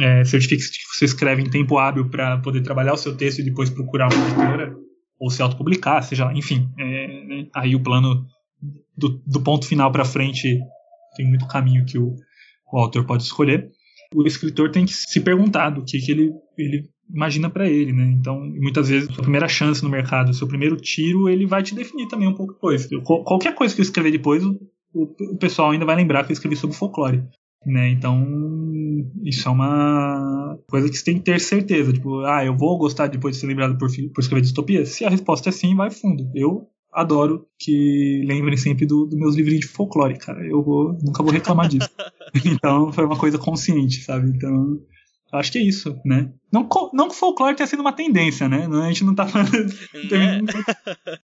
[0.00, 3.44] é, certifique que você escreve em tempo hábil para poder trabalhar o seu texto e
[3.44, 4.74] depois procurar uma editora,
[5.18, 6.68] ou se autopublicar, seja lá, enfim.
[6.78, 8.26] É, né, aí o plano
[8.96, 10.58] do, do ponto final para frente
[11.16, 12.14] tem muito caminho que o,
[12.72, 13.70] o autor pode escolher.
[14.14, 18.04] O escritor tem que se perguntar do que, que ele, ele imagina para ele, né?
[18.18, 21.74] Então, muitas vezes, a primeira chance no mercado, o seu primeiro tiro, ele vai te
[21.74, 22.88] definir também um pouco depois.
[23.04, 24.58] Qualquer coisa que eu escrever depois, o,
[24.92, 27.22] o pessoal ainda vai lembrar que eu escrevi sobre folclore.
[27.66, 27.90] Né?
[27.90, 28.26] Então,
[29.24, 31.92] isso é uma coisa que você tem que ter certeza.
[31.92, 34.84] Tipo, ah, eu vou gostar depois de ser lembrado por, por escrever distopia?
[34.84, 36.30] Se a resposta é sim, vai fundo.
[36.34, 40.46] Eu adoro que lembrem sempre dos do meus livrinhos de folclore, cara.
[40.46, 41.90] Eu vou, nunca vou reclamar disso.
[42.44, 44.28] então, foi uma coisa consciente, sabe?
[44.28, 44.80] Então,
[45.32, 46.32] acho que é isso, né?
[46.52, 48.66] Não, não que folclore tenha sido uma tendência, né?
[48.66, 49.50] A gente não tá falando.
[50.12, 51.18] É.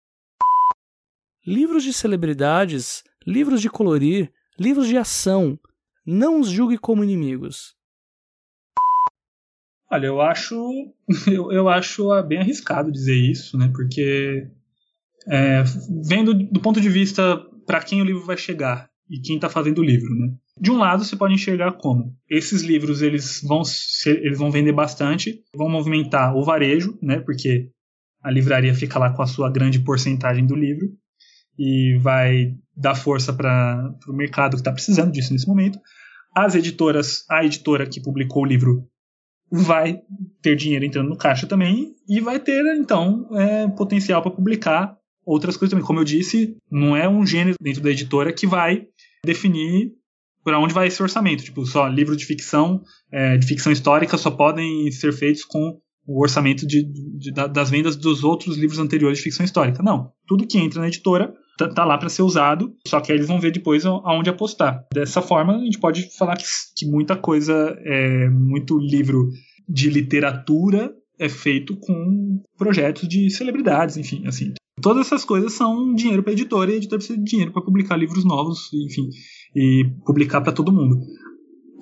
[1.46, 5.60] livros de celebridades, livros de colorir, livros de ação.
[6.10, 7.76] Não os julgue como inimigos.
[9.92, 10.56] Olha, eu acho,
[11.28, 13.70] eu, eu acho bem arriscado dizer isso, né?
[13.76, 14.50] Porque
[15.28, 15.64] é,
[16.08, 19.80] vendo do ponto de vista para quem o livro vai chegar e quem está fazendo
[19.80, 20.34] o livro, né?
[20.58, 24.72] De um lado, você pode enxergar como esses livros eles vão ser, eles vão vender
[24.72, 27.20] bastante, vão movimentar o varejo, né?
[27.20, 27.70] Porque
[28.24, 30.88] a livraria fica lá com a sua grande porcentagem do livro
[31.60, 35.80] e vai dar força para o mercado que está precisando disso nesse momento.
[36.38, 38.88] As editoras, a editora que publicou o livro
[39.52, 40.02] vai
[40.40, 44.96] ter dinheiro entrando no caixa também e vai ter então é, potencial para publicar
[45.26, 45.84] outras coisas também.
[45.84, 48.86] Como eu disse, não é um gênero dentro da editora que vai
[49.26, 49.94] definir
[50.44, 51.44] para onde vai esse orçamento.
[51.44, 56.22] Tipo, só livros de ficção, é, de ficção histórica só podem ser feitos com o
[56.22, 56.84] orçamento de,
[57.18, 59.82] de, das vendas dos outros livros anteriores de ficção histórica.
[59.82, 60.12] Não.
[60.28, 63.28] Tudo que entra na editora tá, tá lá para ser usado, só que aí eles
[63.28, 64.86] vão ver depois aonde apostar.
[64.94, 69.30] Dessa forma, a gente pode falar que, que muita coisa, é, muito livro
[69.68, 74.54] de literatura é feito com projetos de celebridades, enfim, assim.
[74.80, 77.98] Todas essas coisas são dinheiro para editora e a editora precisa de dinheiro para publicar
[77.98, 79.10] livros novos, enfim,
[79.56, 81.00] e publicar para todo mundo.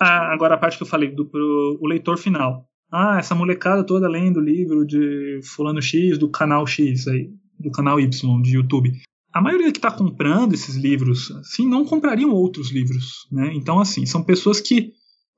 [0.00, 2.66] Ah, agora a parte que eu falei do pro, o leitor final.
[2.90, 8.00] Ah, essa molecada toda lendo livro de fulano X do canal X aí, do canal
[8.00, 8.92] Y de YouTube.
[9.36, 13.52] A maioria que está comprando esses livros, assim, não comprariam outros livros, né?
[13.54, 14.92] Então, assim, são pessoas que,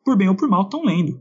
[0.05, 1.21] por bem ou por mal, estão lendo.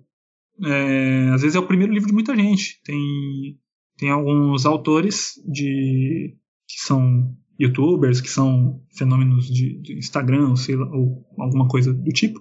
[0.64, 2.80] É, às vezes é o primeiro livro de muita gente.
[2.84, 3.58] Tem
[3.98, 6.36] tem alguns autores de
[6.68, 12.12] que são youtubers, que são fenômenos de, de Instagram, sei lá, ou alguma coisa do
[12.12, 12.40] tipo.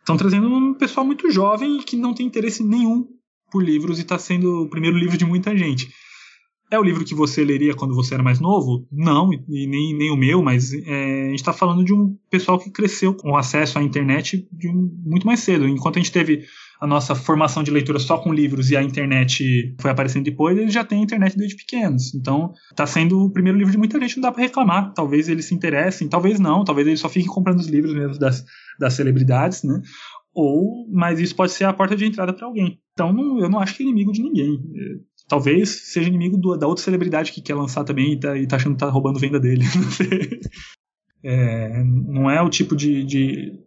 [0.00, 3.06] Estão trazendo um pessoal muito jovem que não tem interesse nenhum
[3.50, 5.88] por livros e está sendo o primeiro livro de muita gente.
[6.70, 8.86] É o livro que você leria quando você era mais novo?
[8.90, 12.58] Não, e nem, nem o meu, mas é, a gente está falando de um pessoal
[12.58, 15.68] que cresceu com acesso à internet um, muito mais cedo.
[15.68, 16.44] Enquanto a gente teve
[16.80, 20.74] a nossa formação de leitura só com livros e a internet foi aparecendo depois, eles
[20.74, 22.12] já têm internet desde pequenos.
[22.14, 24.92] Então, está sendo o primeiro livro de muita gente, não dá para reclamar.
[24.92, 28.44] Talvez eles se interessem, talvez não, talvez eles só fiquem comprando os livros mesmo das,
[28.78, 29.80] das celebridades, né?
[30.34, 32.78] Ou, mas isso pode ser a porta de entrada para alguém.
[32.92, 34.60] Então, não, eu não acho que é inimigo de ninguém.
[35.28, 38.56] Talvez seja inimigo do, da outra celebridade que quer lançar também e tá, e tá
[38.56, 39.64] achando que tá roubando venda dele.
[41.24, 43.58] é, não é o tipo de, de,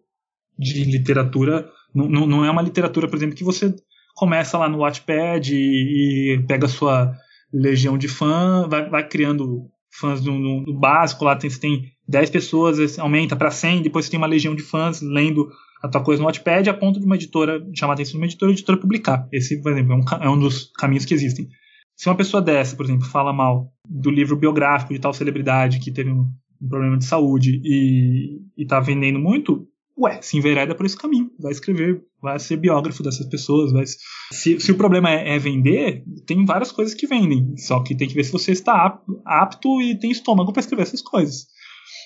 [0.57, 3.73] de literatura não, não é uma literatura, por exemplo, que você
[4.15, 7.15] começa lá no Wattpad e, e pega a sua
[7.51, 12.99] legião de fã, vai, vai criando fãs no, básico, lá tem, você tem 10 pessoas,
[12.99, 15.49] aumenta para 100, depois você tem uma legião de fãs lendo
[15.81, 18.25] a tua coisa no Wattpad a ponto de uma editora chamar a atenção de uma
[18.25, 19.27] editora e a editora publicar.
[19.31, 21.47] Esse, por exemplo, é um, é um dos caminhos que existem.
[21.95, 25.91] Se uma pessoa dessa, por exemplo, fala mal do livro biográfico de tal celebridade que
[25.91, 30.97] teve um, um problema de saúde e, está vendendo muito, ué, se envereda por esse
[30.97, 33.85] caminho, vai escrever, vai ser biógrafo dessas pessoas, vai...
[34.31, 38.07] Se, se o problema é, é, vender, tem várias coisas que vendem, só que tem
[38.07, 41.47] que ver se você está apto e tem estômago para escrever essas coisas,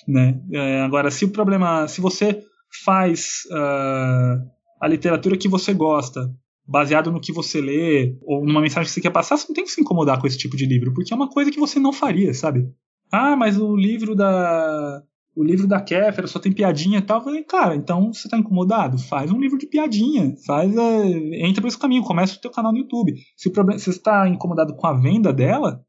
[0.08, 0.40] né?
[0.52, 2.42] É, agora, se o problema, se você
[2.82, 6.30] faz uh, a literatura que você gosta,
[6.66, 9.64] baseado no que você lê, ou numa mensagem que você quer passar, você não tem
[9.64, 11.92] que se incomodar com esse tipo de livro, porque é uma coisa que você não
[11.92, 12.66] faria, sabe?
[13.12, 15.02] Ah, mas o livro da
[15.36, 17.18] o livro da Kéfera só tem piadinha e tal.
[17.18, 18.98] Eu falei, cara, então você tá incomodado?
[18.98, 20.34] Faz um livro de piadinha.
[20.46, 21.06] Faz é,
[21.44, 23.14] entra por esse caminho, começa o teu canal no YouTube.
[23.36, 25.84] Se o problema, você está incomodado com a venda dela,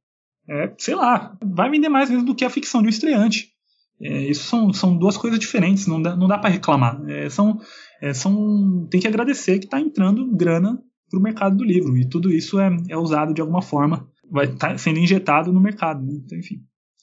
[0.50, 3.55] é, sei lá, vai vender mais vezes do que a ficção de um estreante.
[4.02, 7.02] É, isso são, são duas coisas diferentes, não dá, não dá para reclamar.
[7.08, 7.60] É, são,
[8.02, 10.78] é, são, tem que agradecer que está entrando grana
[11.10, 14.48] para o mercado do livro e tudo isso é, é usado de alguma forma, vai
[14.48, 16.06] tá sendo injetado no mercado.
[16.06, 16.20] Né?
[16.26, 16.58] Então, enfim,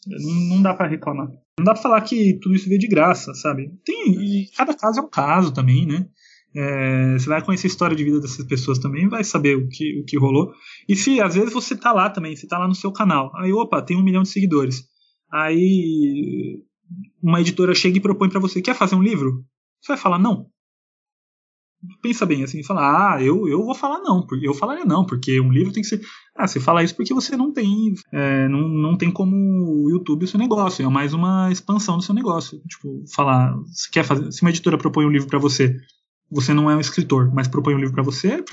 [0.06, 1.28] não, não dá para reclamar.
[1.58, 3.70] Não dá pra falar que tudo isso veio de graça, sabe?
[3.84, 6.06] Tem, cada caso é um caso também, né?
[6.54, 10.00] É, você vai conhecer a história de vida dessas pessoas também, vai saber o que,
[10.00, 10.52] o que rolou.
[10.86, 13.52] E se às vezes você tá lá também, você tá lá no seu canal, aí
[13.52, 14.84] opa, tem um milhão de seguidores.
[15.32, 16.62] Aí
[17.22, 19.44] uma editora chega e propõe para você, quer fazer um livro?
[19.80, 20.46] Você vai falar não?
[22.00, 25.50] Pensa bem assim, falar, ah, eu, eu vou falar não, eu falaria não, porque um
[25.50, 26.00] livro tem que ser.
[26.36, 27.92] Ah, você fala isso porque você não tem.
[28.12, 32.02] É, não, não tem como o YouTube o seu negócio, é mais uma expansão do
[32.04, 32.60] seu negócio.
[32.68, 34.30] Tipo, falar, se quer fazer.
[34.30, 35.76] Se uma editora propõe um livro para você,
[36.30, 38.44] você não é um escritor, mas propõe um livro para você,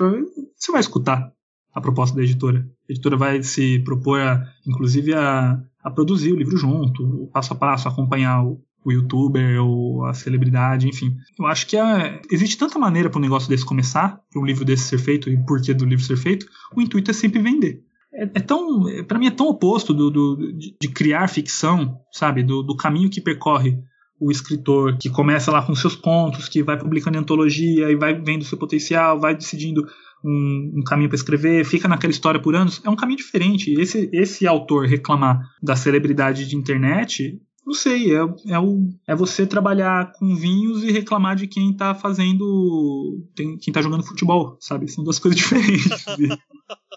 [0.58, 1.32] você vai escutar
[1.74, 2.68] a proposta da editora.
[2.88, 7.56] A editora vai se propor, a, inclusive, a, a produzir o livro junto, passo a
[7.56, 11.16] passo, acompanhar o, o youtuber ou a celebridade, enfim.
[11.38, 14.64] Eu acho que a, existe tanta maneira para um negócio desse começar, para um livro
[14.64, 17.82] desse ser feito e por que do livro ser feito, o intuito é sempre vender.
[18.12, 22.42] É, é tão, para mim é tão oposto do, do de, de, criar ficção, sabe,
[22.42, 23.78] do, do caminho que percorre
[24.18, 28.12] o escritor que começa lá com seus contos, que vai publicando em antologia e vai
[28.12, 29.86] vendo seu potencial, vai decidindo
[30.24, 33.72] um, um caminho para escrever, fica naquela história por anos, é um caminho diferente.
[33.72, 38.18] Esse, esse autor reclamar da celebridade de internet, não sei, é,
[38.48, 43.24] é, o, é você trabalhar com vinhos e reclamar de quem tá fazendo.
[43.34, 44.88] Tem, quem tá jogando futebol, sabe?
[44.88, 46.04] São duas coisas diferentes.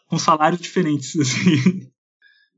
[0.07, 1.88] com salários diferentes, assim.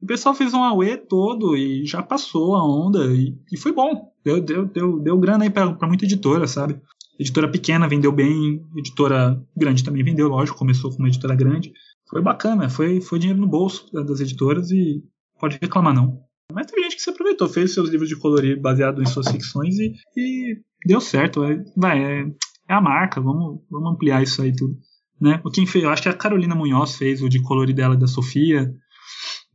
[0.02, 4.12] O pessoal fez um AUE todo e já passou a onda e, e foi bom.
[4.24, 6.80] Deu, deu, deu, deu grana aí pra, pra muita editora, sabe?
[7.20, 11.72] Editora pequena vendeu bem, editora grande também vendeu, lógico, começou com uma editora grande.
[12.10, 15.02] Foi bacana, foi, foi dinheiro no bolso das editoras e
[15.40, 16.22] pode reclamar não.
[16.52, 19.78] Mas tem gente que se aproveitou, fez seus livros de colorir baseado em suas ficções
[19.80, 21.44] e, e deu certo.
[21.44, 22.22] É, vai, é,
[22.70, 24.78] é, a marca, vamos, vamos ampliar isso aí tudo.
[25.20, 25.42] Né?
[25.44, 28.08] O quem fez, eu acho que a Carolina Munhoz fez o de colorir dela da
[28.08, 28.72] Sofia.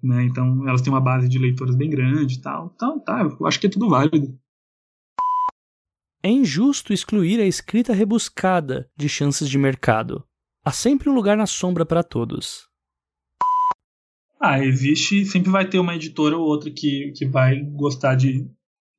[0.03, 0.25] Né?
[0.25, 2.73] Então elas têm uma base de leitoras bem grande e tal.
[2.75, 4.35] Então tá, eu acho que é tudo válido.
[6.23, 10.23] É injusto excluir a escrita rebuscada de chances de mercado.
[10.63, 12.69] Há sempre um lugar na sombra para todos.
[14.39, 18.47] Ah, existe, sempre vai ter uma editora ou outra que, que vai gostar de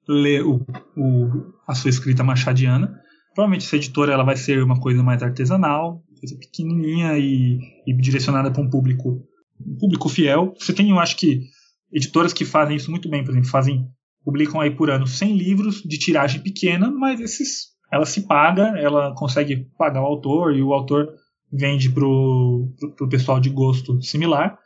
[0.08, 0.66] ler o,
[0.98, 3.00] o, a sua escrita machadiana.
[3.36, 8.50] Provavelmente essa editora ela vai ser uma coisa mais artesanal, coisa pequenininha e, e direcionada
[8.52, 9.24] para um público,
[9.60, 10.56] um público fiel.
[10.60, 11.44] Você tem, eu acho que,
[11.92, 13.88] editoras que fazem isso muito bem, por exemplo, fazem
[14.24, 19.14] publicam aí por ano 100 livros de tiragem pequena, mas esses ela se paga, ela
[19.16, 21.10] consegue pagar o autor e o autor
[21.52, 22.74] vende para o
[23.10, 24.58] pessoal de gosto similar.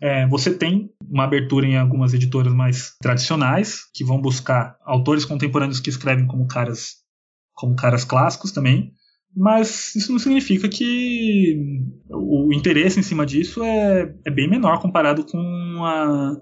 [0.00, 5.78] É, você tem uma abertura em algumas editoras mais tradicionais que vão buscar autores contemporâneos
[5.78, 7.00] que escrevem como caras
[7.52, 8.94] como caras clássicos também,
[9.36, 15.24] mas isso não significa que o interesse em cima disso é, é bem menor comparado
[15.24, 16.36] com a,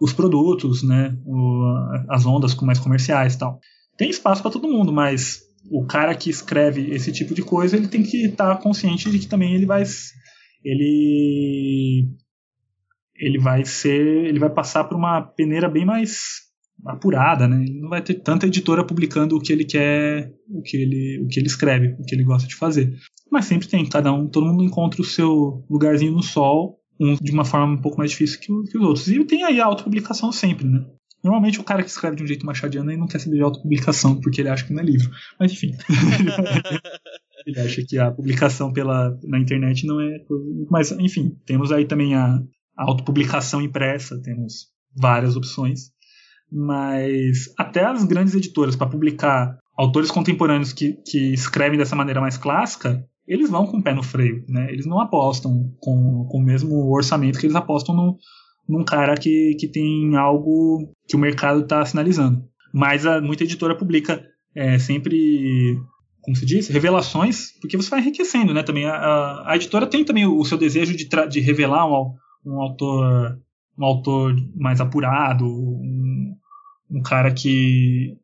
[0.00, 1.62] os produtos, né, o,
[2.08, 3.60] as ondas mais comerciais e tal.
[3.96, 7.88] Tem espaço para todo mundo, mas o cara que escreve esse tipo de coisa, ele
[7.88, 9.82] tem que estar tá consciente de que também ele vai
[10.64, 12.08] ele
[13.16, 16.48] ele vai ser, ele vai passar por uma peneira bem mais
[16.86, 17.64] apurada, né?
[17.64, 21.26] Ele não vai ter tanta editora publicando o que ele quer, o que ele, o
[21.26, 22.96] que ele escreve, o que ele gosta de fazer.
[23.30, 27.32] Mas sempre tem, cada um, todo mundo encontra o seu lugarzinho no sol um de
[27.32, 29.08] uma forma um pouco mais difícil que, que os outros.
[29.08, 30.84] E tem aí a autopublicação sempre, né?
[31.22, 34.20] Normalmente o cara que escreve de um jeito machadiano ele não quer saber de autopublicação,
[34.20, 35.10] porque ele acha que não é livro.
[35.38, 35.74] Mas enfim.
[37.46, 40.18] ele acha que a publicação pela, na internet não é.
[40.70, 42.40] Mas, enfim, temos aí também a,
[42.76, 45.90] a autopublicação impressa, temos várias opções.
[46.50, 52.36] Mas até as grandes editoras, para publicar autores contemporâneos que, que escrevem dessa maneira mais
[52.36, 54.72] clássica, eles vão com o pé no freio, né?
[54.72, 58.16] Eles não apostam com, com o mesmo orçamento que eles apostam no,
[58.66, 62.42] num cara que, que tem algo que o mercado está sinalizando.
[62.72, 64.24] Mas a, muita editora publica
[64.54, 65.78] é, sempre,
[66.22, 68.62] como se diz, revelações, porque você vai enriquecendo, né?
[68.62, 72.14] Também a, a, a editora tem também o, o seu desejo de, de revelar um,
[72.46, 73.38] um autor
[73.78, 76.34] um autor mais apurado, um,
[76.90, 78.16] um cara que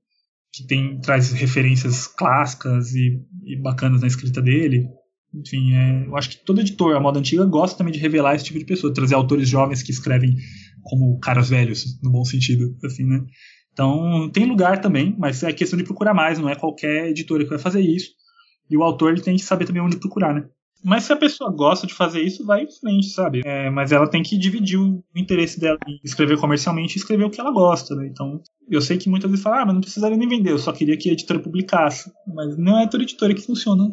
[0.54, 4.88] que tem traz referências clássicas e, e bacanas na escrita dele.
[5.34, 8.44] Enfim, é, eu acho que todo editor, a moda antiga, gosta também de revelar esse
[8.44, 10.36] tipo de pessoa, trazer autores jovens que escrevem
[10.82, 13.24] como caras velhos, no bom sentido, assim, né?
[13.72, 17.50] Então, tem lugar também, mas é questão de procurar mais, não é qualquer editora que
[17.50, 18.10] vai fazer isso.
[18.70, 20.46] E o autor ele tem que saber também onde procurar, né?
[20.84, 23.40] Mas se a pessoa gosta de fazer isso, vai em frente, sabe?
[23.42, 27.30] É, mas ela tem que dividir o interesse dela em escrever comercialmente e escrever o
[27.30, 28.06] que ela gosta, né?
[28.06, 30.72] Então, eu sei que muitas vezes falam, ah, mas não precisaria nem vender, eu só
[30.72, 32.12] queria que a editora publicasse.
[32.34, 33.90] Mas não é toda editora que funciona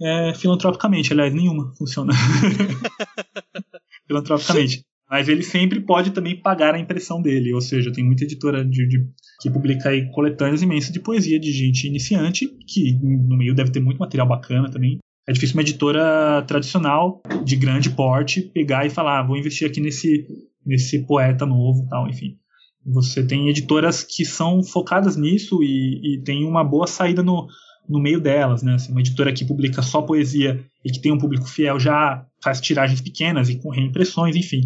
[0.00, 2.12] é, filantropicamente, aliás, nenhuma funciona
[4.06, 4.84] filantropicamente.
[5.10, 8.88] Mas ele sempre pode também pagar a impressão dele, ou seja, tem muita editora de,
[8.88, 9.04] de,
[9.40, 13.80] que publica aí coletâneas imensas de poesia de gente iniciante, que no meio deve ter
[13.80, 19.20] muito material bacana também, é difícil uma editora tradicional, de grande porte, pegar e falar,
[19.20, 20.26] ah, vou investir aqui nesse,
[20.64, 22.36] nesse poeta novo tal, enfim.
[22.84, 27.46] Você tem editoras que são focadas nisso e, e tem uma boa saída no,
[27.88, 28.74] no meio delas, né?
[28.74, 32.60] Assim, uma editora que publica só poesia e que tem um público fiel já faz
[32.60, 34.62] tiragens pequenas e com reimpressões, enfim.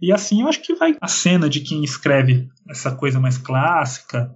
[0.00, 4.30] E assim eu acho que vai a cena de quem escreve essa coisa mais clássica,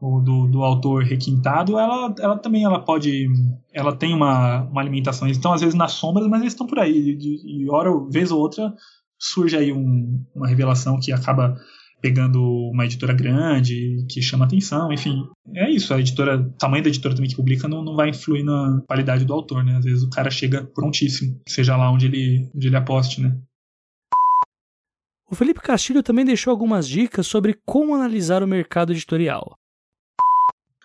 [0.00, 3.26] do, do autor requintado, ela, ela também ela pode.
[3.72, 5.26] Ela tem uma, uma alimentação.
[5.26, 7.16] Eles estão às vezes nas sombras, mas eles estão por aí.
[7.20, 8.74] E, e hora, vez ou outra,
[9.18, 11.56] surge aí um, uma revelação que acaba
[12.00, 12.40] pegando
[12.72, 15.24] uma editora grande, que chama atenção, enfim.
[15.54, 18.44] É isso, a editora, o tamanho da editora também que publica não, não vai influir
[18.44, 19.76] na qualidade do autor, né?
[19.76, 23.36] Às vezes o cara chega prontíssimo, seja lá onde ele, onde ele aposte, né?
[25.28, 29.58] O Felipe Castilho também deixou algumas dicas sobre como analisar o mercado editorial.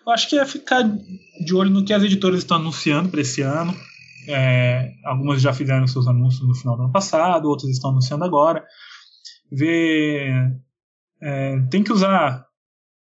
[0.04, 3.40] Eu acho que é ficar de olho no que as editoras estão anunciando para esse
[3.42, 3.74] ano.
[4.28, 8.64] É, algumas já fizeram seus anúncios no final do ano passado, outras estão anunciando agora.
[9.50, 10.56] Ver.
[11.20, 12.44] É, tem que usar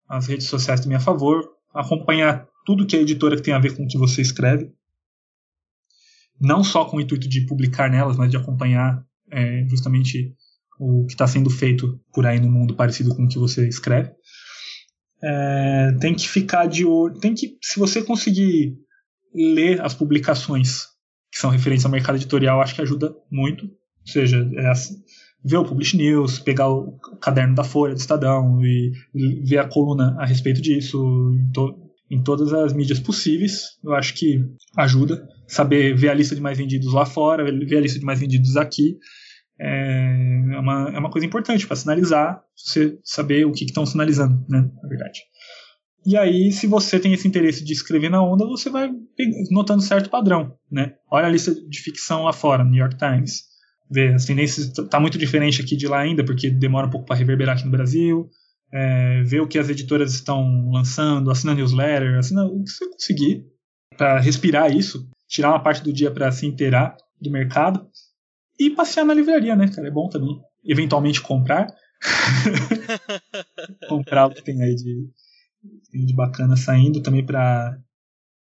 [0.07, 3.83] as redes sociais também a favor, acompanhar tudo que é editora tem a ver com
[3.83, 4.71] o que você escreve.
[6.39, 10.35] Não só com o intuito de publicar nelas, mas de acompanhar é, justamente
[10.79, 14.11] o que está sendo feito por aí no mundo parecido com o que você escreve.
[15.23, 17.19] É, tem que ficar de olho.
[17.19, 18.75] Tem que, se você conseguir
[19.33, 20.87] ler as publicações
[21.31, 23.65] que são referentes ao mercado editorial, acho que ajuda muito.
[23.65, 24.95] Ou seja, é assim,
[25.43, 28.91] ver o Publish News, pegar o caderno da Folha, do Estadão e,
[29.43, 31.01] ver a coluna a respeito disso
[31.33, 31.75] em, to,
[32.11, 33.79] em todas as mídias possíveis.
[33.83, 34.43] Eu acho que
[34.77, 35.27] ajuda.
[35.47, 38.55] Saber ver a lista de mais vendidos lá fora, ver a lista de mais vendidos
[38.57, 38.97] aqui
[39.59, 44.43] é, é uma, é uma coisa importante para sinalizar, você saber o que estão sinalizando,
[44.49, 45.21] né, na verdade.
[46.05, 48.91] E aí, se você tem esse interesse de escrever na onda, você vai
[49.49, 50.95] notando certo padrão, né?
[51.09, 53.43] Olha a lista de ficção lá fora, New York Times.
[53.89, 57.15] Vê, as tendências tá muito diferente aqui de lá ainda, porque demora um pouco para
[57.15, 58.29] reverberar aqui no Brasil.
[58.71, 63.45] É, ver o que as editoras estão lançando, assina newsletter, assina o que você conseguir
[63.95, 67.87] para respirar isso, tirar uma parte do dia para se inteirar do mercado
[68.59, 69.87] e passear na livraria, né, cara?
[69.87, 70.39] É bom também.
[70.65, 71.67] Eventualmente comprar.
[73.87, 75.09] comprar o que tem aí de,
[76.05, 77.77] de bacana saindo também para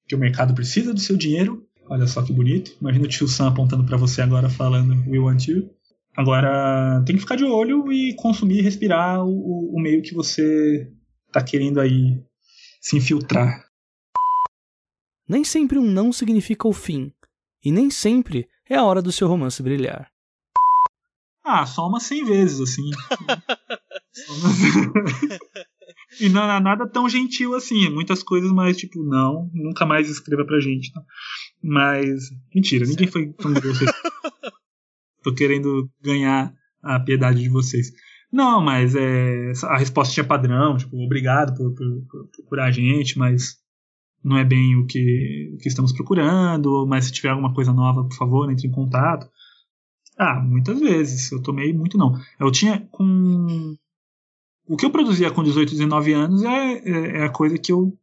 [0.07, 1.65] que o mercado precisa do seu dinheiro.
[1.89, 2.75] Olha só que bonito.
[2.79, 5.69] Imagina o tio Sam apontando para você agora falando We want you.
[6.15, 10.91] Agora tem que ficar de olho e consumir e respirar o, o meio que você
[11.31, 12.21] tá querendo aí
[12.81, 13.65] se infiltrar.
[15.27, 17.13] Nem sempre um não significa o fim.
[17.63, 20.09] E nem sempre é a hora do seu romance brilhar.
[21.43, 22.91] Ah, só umas 100 vezes, assim.
[26.19, 27.89] e não é nada tão gentil assim.
[27.89, 30.93] Muitas coisas mais, tipo, não, nunca mais escreva pra gente.
[30.93, 31.01] Tá?
[31.63, 33.85] Mas, mentira, ninguém foi tão grosso
[35.23, 37.91] Tô querendo ganhar a piedade de vocês.
[38.31, 43.17] Não, mas é, a resposta tinha padrão, tipo, obrigado por, por, por procurar a gente,
[43.17, 43.57] mas
[44.23, 48.15] não é bem o que, que estamos procurando, mas se tiver alguma coisa nova, por
[48.15, 49.29] favor, entre em contato.
[50.17, 51.31] Ah, muitas vezes.
[51.31, 52.19] Eu tomei muito não.
[52.39, 53.75] Eu tinha com.
[54.67, 57.97] O que eu produzia com 18, 19 anos é, é, é a coisa que eu.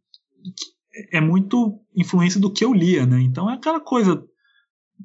[1.13, 3.21] é muito influência do que eu lia, né?
[3.21, 4.25] Então é aquela coisa.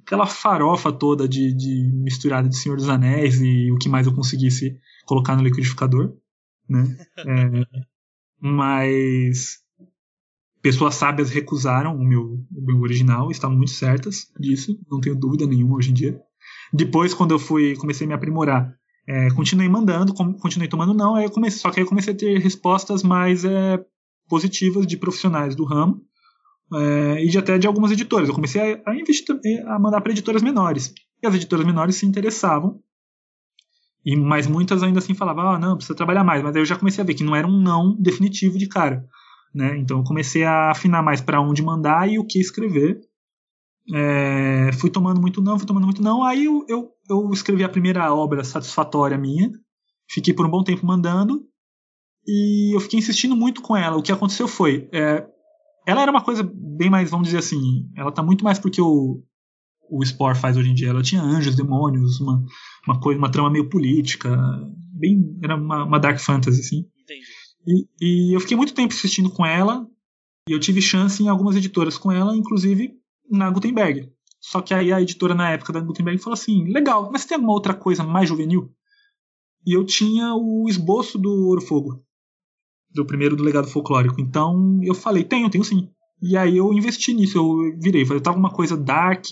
[0.06, 4.16] aquela farofa toda de, de misturada de Senhor dos Anéis e o que mais eu
[4.16, 6.16] conseguisse colocar no liquidificador,
[6.70, 6.98] né?
[7.28, 7.84] É,
[8.40, 9.61] mas
[10.62, 15.46] pessoas sábias recusaram o meu, o meu original, estavam muito certas disso, não tenho dúvida
[15.46, 16.20] nenhuma hoje em dia.
[16.74, 18.74] Depois, quando eu fui, comecei a me aprimorar,
[19.08, 22.40] é, continuei mandando, continuei tomando não, aí comecei, só que aí eu comecei a ter
[22.40, 23.84] respostas mais é,
[24.30, 26.02] positivas de profissionais do ramo
[26.74, 28.30] é, e de até de algumas editoras.
[28.30, 29.36] Eu comecei a, a investir,
[29.68, 30.94] a mandar para editoras menores.
[31.22, 32.80] E as editoras menores se interessavam,
[34.06, 36.42] e mas muitas ainda assim falavam, ah, não, precisa trabalhar mais.
[36.42, 39.06] Mas aí eu já comecei a ver que não era um não definitivo de cara.
[39.54, 39.78] Né?
[39.78, 43.02] Então eu comecei a afinar mais para onde mandar e o que escrever.
[43.94, 46.24] É, fui tomando muito não, fui tomando muito não.
[46.24, 49.52] Aí eu, eu, eu, escrevi a primeira obra satisfatória minha.
[50.10, 51.46] Fiquei por um bom tempo mandando.
[52.28, 53.98] E eu fiquei insistindo muito com ela.
[53.98, 54.88] O que aconteceu foi.
[54.94, 55.26] É,
[55.86, 57.90] ela era uma coisa bem mais, vamos dizer assim.
[57.98, 59.24] Ela tá muito mais porque o,
[59.90, 60.90] o Spore faz hoje em dia.
[60.90, 62.44] Ela tinha anjos, demônios, uma,
[62.88, 64.30] uma coisa, uma trama meio política.
[64.94, 66.86] Bem, era uma, uma dark fantasy, assim.
[67.66, 69.88] E, e eu fiquei muito tempo assistindo com ela,
[70.48, 72.98] e eu tive chance em algumas editoras com ela, inclusive
[73.30, 74.12] na Gutenberg.
[74.40, 77.54] Só que aí a editora na época da Gutenberg falou assim: legal, mas tem alguma
[77.54, 78.74] outra coisa mais juvenil?
[79.66, 82.04] E eu tinha o esboço do Ouro Fogo,
[82.90, 84.20] do primeiro do legado folclórico.
[84.20, 85.90] Então eu falei: tenho, tenho sim.
[86.22, 88.04] E aí eu investi nisso, eu virei.
[88.04, 89.26] Eu tava uma coisa dark,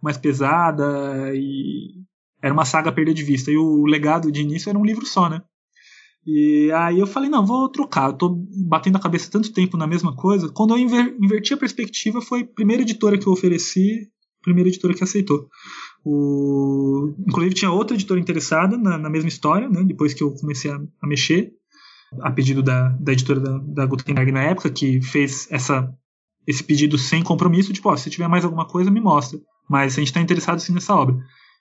[0.00, 2.04] mais pesada, e
[2.40, 3.50] era uma saga a perder de vista.
[3.50, 5.42] E o legado de início era um livro só, né?
[6.26, 8.10] E aí eu falei, não, vou trocar.
[8.10, 8.28] Eu tô
[8.66, 10.48] batendo a cabeça tanto tempo na mesma coisa.
[10.48, 14.08] Quando eu inver inverti a perspectiva, foi a primeira editora que eu ofereci,
[14.42, 15.48] primeira editora que aceitou.
[16.04, 17.14] O...
[17.26, 19.82] Inclusive tinha outra editora interessada na, na mesma história, né?
[19.84, 21.52] Depois que eu comecei a, a mexer,
[22.20, 25.92] a pedido da, da editora da, da Gutenberg na época, que fez essa,
[26.46, 29.38] esse pedido sem compromisso, tipo, ó, se tiver mais alguma coisa, me mostra.
[29.68, 31.16] Mas a gente está interessado sim nessa obra.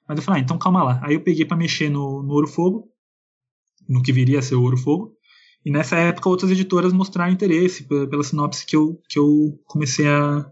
[0.07, 0.99] Mas eu falei, ah, então calma lá.
[1.03, 2.92] Aí eu peguei para mexer no, no Ouro Fogo,
[3.87, 5.13] no que viria a ser Ouro Fogo.
[5.65, 10.45] E nessa época outras editoras mostraram interesse pela sinopse que eu, que eu comecei a,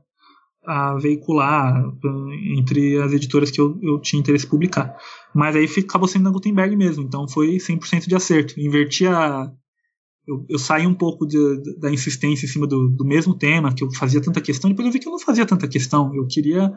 [0.65, 1.83] a veicular
[2.55, 4.95] entre as editoras que eu, eu tinha interesse em publicar.
[5.33, 8.59] Mas aí acabou sendo na Gutenberg mesmo, então foi 100% de acerto.
[8.59, 9.51] Inverti a.
[10.27, 11.37] Eu, eu saí um pouco de,
[11.79, 14.93] da insistência em cima do, do mesmo tema, que eu fazia tanta questão, depois eu
[14.93, 16.13] vi que eu não fazia tanta questão.
[16.15, 16.71] Eu queria,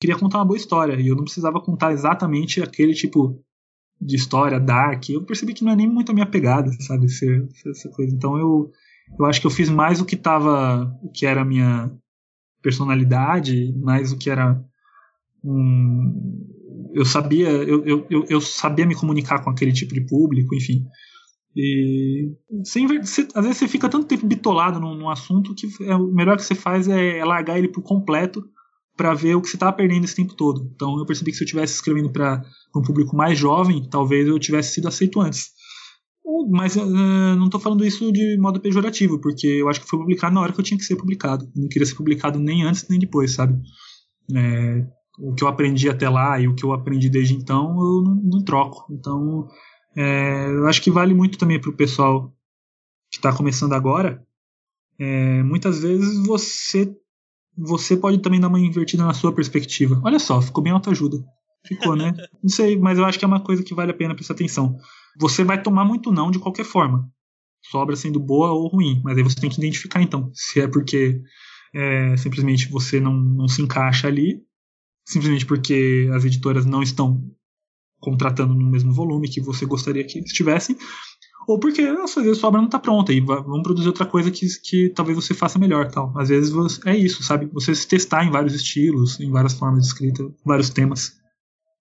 [0.00, 3.40] queria contar uma boa história, e eu não precisava contar exatamente aquele tipo
[4.00, 7.88] de história dark, eu percebi que não é nem muito a minha pegada, sabe, essa
[7.90, 8.14] coisa.
[8.14, 8.70] Então eu,
[9.18, 11.90] eu acho que eu fiz mais o que tava, o que era a minha
[12.62, 14.62] personalidade, mais o que era
[15.44, 16.44] um,
[16.94, 20.84] eu sabia, eu, eu, eu sabia me comunicar com aquele tipo de público, enfim.
[21.56, 22.30] E
[22.64, 26.06] sem, você, às vezes você fica tanto tempo bitolado num, num assunto que é, o
[26.06, 28.44] melhor que você faz é largar ele por completo
[28.98, 30.68] para ver o que você estava perdendo esse tempo todo.
[30.74, 32.44] Então eu percebi que se eu estivesse escrevendo para
[32.74, 35.52] um público mais jovem, talvez eu tivesse sido aceito antes.
[36.50, 40.34] Mas uh, não estou falando isso de modo pejorativo, porque eu acho que foi publicado
[40.34, 41.44] na hora que eu tinha que ser publicado.
[41.56, 43.56] Eu não queria ser publicado nem antes nem depois, sabe?
[44.34, 44.84] É,
[45.16, 48.14] o que eu aprendi até lá e o que eu aprendi desde então, eu não,
[48.16, 48.92] não troco.
[48.92, 49.48] Então,
[49.96, 52.34] é, eu acho que vale muito também para o pessoal
[53.10, 54.22] que está começando agora.
[54.98, 56.92] É, muitas vezes você
[57.58, 60.00] você pode também dar uma invertida na sua perspectiva.
[60.04, 61.18] Olha só, ficou bem autoajuda.
[61.66, 62.14] Ficou, né?
[62.42, 64.78] Não sei, mas eu acho que é uma coisa que vale a pena prestar atenção.
[65.18, 67.10] Você vai tomar muito não de qualquer forma.
[67.70, 69.00] Sobra sendo boa ou ruim.
[69.02, 70.30] Mas aí você tem que identificar então.
[70.32, 71.20] Se é porque
[71.74, 74.40] é, simplesmente você não, não se encaixa ali,
[75.04, 77.20] simplesmente porque as editoras não estão
[78.00, 80.76] contratando no mesmo volume que você gostaria que estivessem,
[81.48, 84.46] ou porque às vezes sua obra não está pronta e vamos produzir outra coisa que,
[84.62, 86.12] que talvez você faça melhor tal.
[86.14, 87.46] Às vezes você, é isso, sabe?
[87.54, 91.16] Você se testar em vários estilos, em várias formas de escrita, vários temas.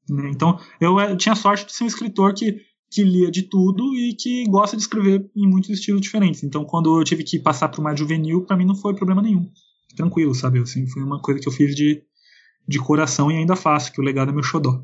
[0.09, 0.32] Né?
[0.34, 4.15] Então eu, eu, tinha sorte de ser um escritor que, que lia de tudo e
[4.15, 6.43] que gosta de escrever em muitos estilos diferentes.
[6.43, 9.51] Então quando eu tive que passar para mais juvenil, para mim não foi problema nenhum.
[9.97, 10.59] Tranquilo, sabe?
[10.59, 12.01] Assim, foi uma coisa que eu fiz de,
[12.65, 14.82] de coração e ainda faço, que o legado é meu xodó.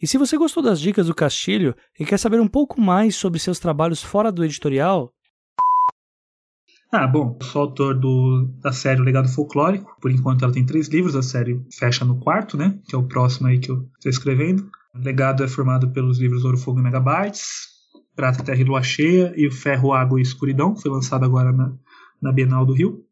[0.00, 3.38] E se você gostou das dicas do Castilho e quer saber um pouco mais sobre
[3.38, 5.12] seus trabalhos fora do editorial.
[6.90, 9.94] Ah, bom, sou autor do, da série O Legado Folclórico.
[10.00, 12.80] Por enquanto ela tem três livros, a série fecha no quarto, né?
[12.88, 14.70] Que é o próximo aí que eu estou escrevendo.
[14.94, 17.68] O legado é formado pelos livros Ouro, Fogo e Megabytes,
[18.16, 21.52] Prata, Terra e Lua Cheia e o Ferro, Água e Escuridão, que foi lançado agora
[21.52, 21.72] na,
[22.20, 23.04] na Bienal do Rio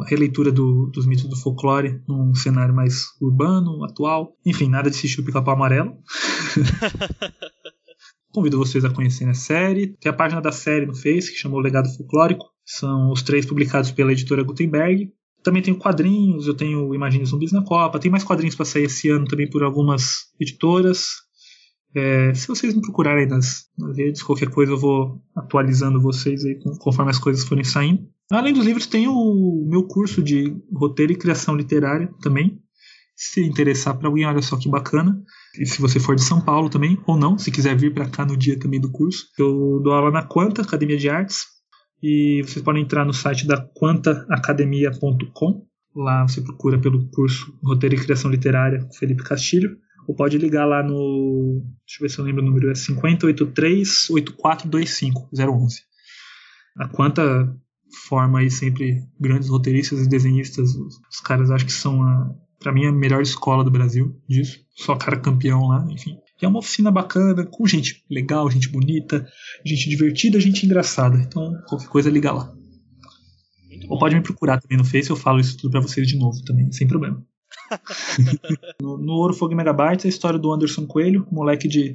[0.00, 4.36] a releitura do, dos mitos do folclore num cenário mais urbano, atual.
[4.44, 5.96] Enfim, nada de assistir o Pica-Pau Amarelo.
[8.32, 9.96] Convido vocês a conhecerem a série.
[9.98, 12.46] Tem a página da série no Face, que chamou Legado Folclórico.
[12.64, 15.12] São os três publicados pela editora Gutenberg.
[15.42, 18.00] Também tenho quadrinhos, eu tenho Imagine Zumbis na Copa.
[18.00, 21.25] Tem mais quadrinhos para sair esse ano também por algumas editoras.
[21.94, 26.58] É, se vocês me procurarem nas, nas redes, qualquer coisa eu vou atualizando vocês aí
[26.78, 28.06] conforme as coisas forem saindo.
[28.30, 32.60] Além dos livros, tem o meu curso de roteiro e criação literária também.
[33.14, 35.22] Se interessar para alguém, olha só que bacana.
[35.58, 38.26] E se você for de São Paulo também, ou não, se quiser vir para cá
[38.26, 41.46] no dia também do curso, eu dou aula na Quanta Academia de Artes.
[42.02, 45.66] E vocês podem entrar no site da quantaacademia.com.
[45.94, 49.78] Lá você procura pelo curso Roteiro e Criação Literária Felipe Castilho.
[50.06, 51.62] Ou pode ligar lá no.
[51.86, 52.70] Deixa eu ver se eu lembro o número.
[52.70, 55.82] É 5083 8425 011.
[56.78, 57.22] A Quanta
[58.08, 60.74] forma aí sempre grandes roteiristas e desenhistas.
[60.74, 64.60] Os caras acho que são a, para mim a melhor escola do Brasil disso.
[64.74, 66.16] Só cara campeão lá, enfim.
[66.40, 69.26] E é uma oficina bacana, com gente legal, gente bonita,
[69.64, 71.16] gente divertida, gente engraçada.
[71.16, 72.52] Então, qualquer coisa liga lá.
[73.88, 76.42] Ou pode me procurar também no Face, eu falo isso tudo pra vocês de novo
[76.44, 77.24] também, sem problema.
[78.80, 81.94] no, no Ouro Fogo Megabytes, a história do Anderson Coelho, moleque de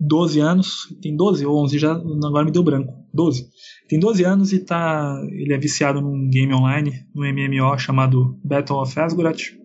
[0.00, 3.48] 12 anos, tem 12 ou 11, já agora me deu branco, 12.
[3.88, 8.80] Tem 12 anos e tá, ele é viciado num game online, no MMO chamado Battle
[8.80, 9.58] of Asgard.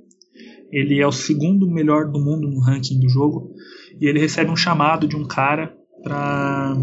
[0.71, 3.53] Ele é o segundo melhor do mundo no ranking do jogo
[4.01, 5.73] e ele recebe um chamado de um cara
[6.03, 6.75] para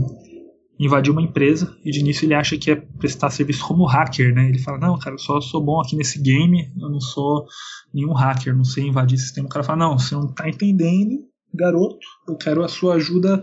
[0.79, 4.49] invadir uma empresa e de início ele acha que é prestar serviço como hacker, né?
[4.49, 7.47] Ele fala: "Não, cara, eu só sou bom aqui nesse game, eu não sou
[7.93, 9.47] nenhum hacker, não sei invadir sistema".
[9.47, 11.21] O cara fala: "Não, você não tá entendendo,
[11.55, 13.43] garoto, eu quero a sua ajuda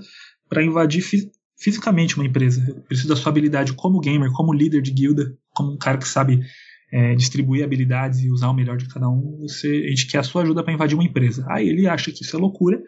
[0.49, 1.01] para invadir
[1.57, 2.63] fisicamente uma empresa.
[2.67, 6.07] Eu preciso da sua habilidade como gamer, como líder de guilda, como um cara que
[6.07, 6.41] sabe
[6.91, 9.38] é, distribuir habilidades e usar o melhor de cada um.
[9.41, 11.45] Você, a gente quer a sua ajuda para invadir uma empresa.
[11.49, 12.82] Aí ele acha que isso é loucura.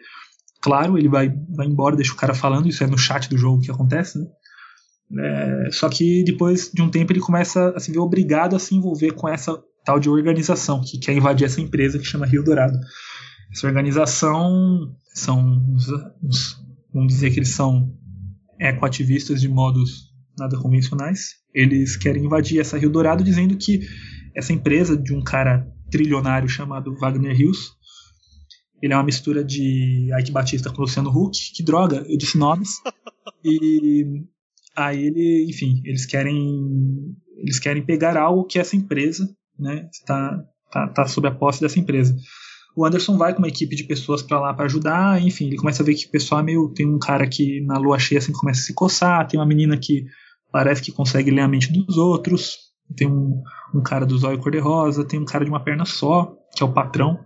[0.64, 2.66] Claro, ele vai, vai embora, deixa o cara falando.
[2.66, 4.24] Isso é no chat do jogo que acontece, né?
[5.20, 8.74] É, só que depois de um tempo ele começa a se ver obrigado a se
[8.74, 12.78] envolver com essa tal de organização que quer invadir essa empresa que chama Rio Dourado.
[13.52, 15.38] Essa organização são
[15.68, 15.86] uns,
[16.22, 16.56] uns,
[16.94, 17.92] vamos dizer que eles são
[18.58, 21.34] ecoativistas de modos nada convencionais.
[21.52, 23.80] Eles querem invadir essa Rio Dourado dizendo que
[24.34, 27.72] essa empresa de um cara trilionário chamado Wagner Hills,
[28.84, 31.54] ele é uma mistura de Ike Batista com Luciano Huck.
[31.54, 32.68] Que droga, eu disse nomes.
[33.42, 34.22] E
[34.76, 39.28] aí ele, enfim, eles querem eles querem pegar algo que essa empresa,
[39.58, 42.14] né, está tá, tá sob a posse dessa empresa.
[42.76, 45.82] O Anderson vai com uma equipe de pessoas para lá para ajudar, enfim, ele começa
[45.82, 46.68] a ver que o pessoal é meio.
[46.74, 49.78] Tem um cara que na lua cheia assim começa a se coçar, tem uma menina
[49.78, 50.04] que
[50.52, 52.58] parece que consegue ler a mente dos outros,
[52.96, 53.42] tem um,
[53.74, 56.72] um cara do zóio cor-de-rosa, tem um cara de uma perna só, que é o
[56.72, 57.18] patrão.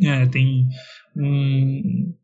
[0.00, 0.68] É, tem
[1.16, 2.14] um,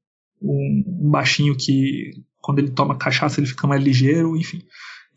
[0.40, 4.62] um, baixinho que quando ele toma cachaça ele fica mais ligeiro, enfim.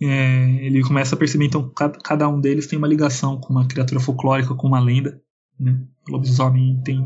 [0.01, 3.67] É, ele começa a perceber então cada, cada um deles tem uma ligação com uma
[3.67, 5.21] criatura folclórica, com uma lenda.
[5.59, 5.79] Né?
[6.09, 6.99] Lobisomem tem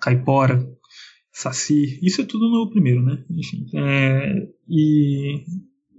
[0.00, 0.68] caipora,
[1.32, 3.24] saci, isso é tudo no primeiro, né?
[3.30, 5.44] Enfim, é, e,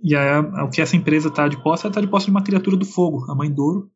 [0.04, 2.44] e a, o que essa empresa está de posse, ela está de posse de uma
[2.44, 3.90] criatura do fogo, a mãe Douro.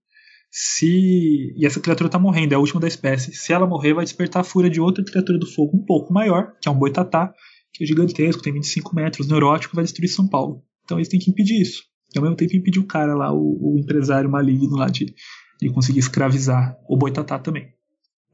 [0.55, 3.33] Se, e essa criatura está morrendo, é a última da espécie.
[3.33, 6.53] Se ela morrer, vai despertar a fúria de outra criatura do fogo um pouco maior,
[6.61, 7.33] que é um boitatá,
[7.73, 10.61] que é gigantesco, tem 25 metros, neurótico, vai destruir São Paulo.
[10.85, 11.81] Então eles têm que impedir isso.
[12.13, 15.15] E ao mesmo tempo impedir o cara lá, o, o empresário maligno lá de,
[15.59, 17.69] de conseguir escravizar o boitatá também.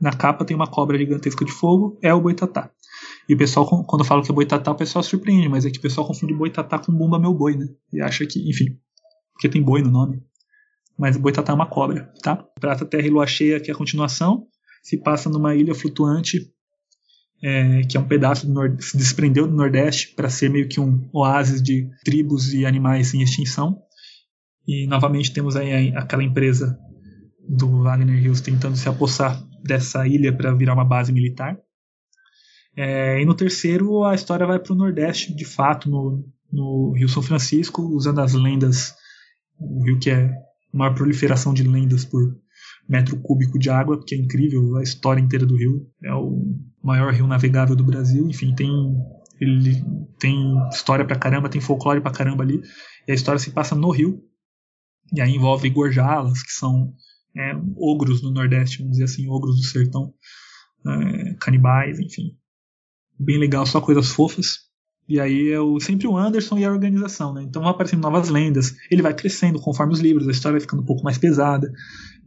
[0.01, 2.69] Na capa tem uma cobra gigantesca de fogo, é o boitatá.
[3.29, 5.81] E o pessoal, quando fala que é boitatá, o pessoal surpreende, mas é que o
[5.81, 7.69] pessoal confunde boitatá com bumba meu boi, né?
[7.93, 8.77] E acha que, enfim,
[9.31, 10.21] porque tem boi no nome.
[10.99, 12.35] Mas boitatá é uma cobra, tá?
[12.59, 14.45] Prata, Terra e Lua Cheia, que é a continuação,
[14.83, 16.51] se passa numa ilha flutuante,
[17.41, 20.77] é, que é um pedaço do Nordeste, se desprendeu do Nordeste para ser meio que
[20.77, 23.81] um oásis de tribos e animais em extinção.
[24.67, 26.77] E novamente temos aí aquela empresa
[27.47, 31.57] do Wagner Hills tentando se apossar dessa ilha para virar uma base militar.
[32.75, 37.07] É, e no terceiro, a história vai para o Nordeste, de fato, no, no Rio
[37.07, 38.93] São Francisco, usando as lendas,
[39.57, 42.35] o rio que é uma proliferação de lendas por
[42.87, 45.87] metro cúbico de água, que é incrível a história inteira do rio.
[46.03, 48.69] É o maior rio navegável do Brasil, enfim, tem
[49.39, 49.81] ele
[50.19, 52.61] tem história pra caramba, tem folclore pra caramba ali.
[53.07, 54.21] E a história se passa no rio.
[55.13, 56.93] E aí envolve gorjalas, que são
[57.35, 60.13] é, ogros do Nordeste, vamos dizer assim, ogros do sertão,
[60.85, 62.37] é, canibais, enfim.
[63.17, 64.68] Bem legal, só coisas fofas.
[65.09, 67.41] E aí é o, sempre o Anderson e a organização, né?
[67.41, 68.75] Então vão aparecendo novas lendas.
[68.91, 71.73] Ele vai crescendo conforme os livros, a história vai ficando um pouco mais pesada.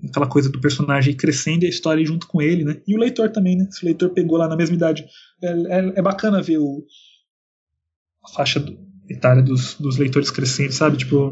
[0.09, 2.83] Aquela coisa do personagem crescendo e a história junto com ele, né?
[2.85, 3.69] E o leitor também, né?
[3.71, 5.05] Se o leitor pegou lá na mesma idade.
[5.41, 6.85] É, é, é bacana ver o,
[8.25, 8.77] a faixa do,
[9.09, 10.97] etária dos, dos leitores crescendo, sabe?
[10.97, 11.31] Tipo,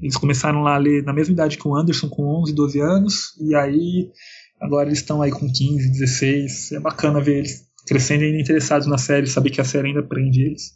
[0.00, 3.38] eles começaram lá a ler na mesma idade que o Anderson, com 11, 12 anos,
[3.38, 4.10] e aí
[4.58, 6.72] agora eles estão aí com 15, 16.
[6.72, 10.42] É bacana ver eles crescendo e interessados na série, saber que a série ainda prende
[10.42, 10.72] eles.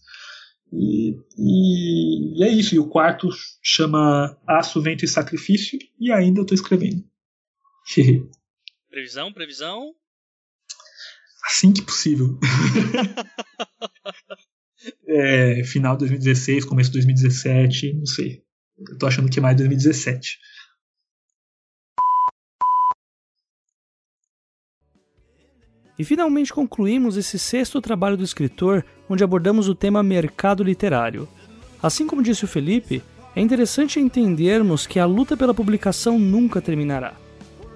[0.73, 2.75] E, e, e, é isso.
[2.75, 3.29] E o quarto
[3.63, 7.05] chama Aço, Vento e Sacrifício, e ainda eu tô escrevendo.
[8.91, 9.93] previsão, previsão?
[11.45, 12.39] Assim que possível.
[15.07, 18.43] é, final de 2016, começo de 2017, não sei.
[18.77, 20.39] Eu tô achando que é mais 2017.
[25.99, 31.29] E finalmente concluímos esse sexto trabalho do escritor, onde abordamos o tema mercado literário.
[31.83, 33.03] Assim como disse o Felipe,
[33.35, 37.15] é interessante entendermos que a luta pela publicação nunca terminará.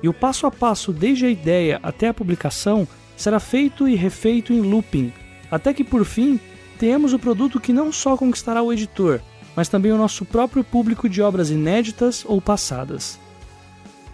[0.03, 4.53] E o passo a passo, desde a ideia até a publicação, será feito e refeito
[4.53, 5.13] em looping,
[5.51, 6.41] até que por fim
[6.79, 9.21] tenhamos o produto que não só conquistará o editor,
[9.55, 13.19] mas também o nosso próprio público de obras inéditas ou passadas.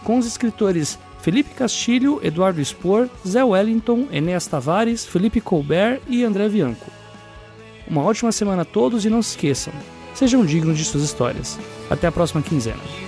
[0.04, 6.46] com os escritores Felipe Castilho, Eduardo Spor, Zé Wellington, Enéas Tavares, Felipe Colbert e André
[6.46, 6.95] Bianco.
[7.88, 9.72] Uma ótima semana a todos e não se esqueçam,
[10.14, 11.58] sejam dignos de suas histórias.
[11.88, 13.05] Até a próxima quinzena.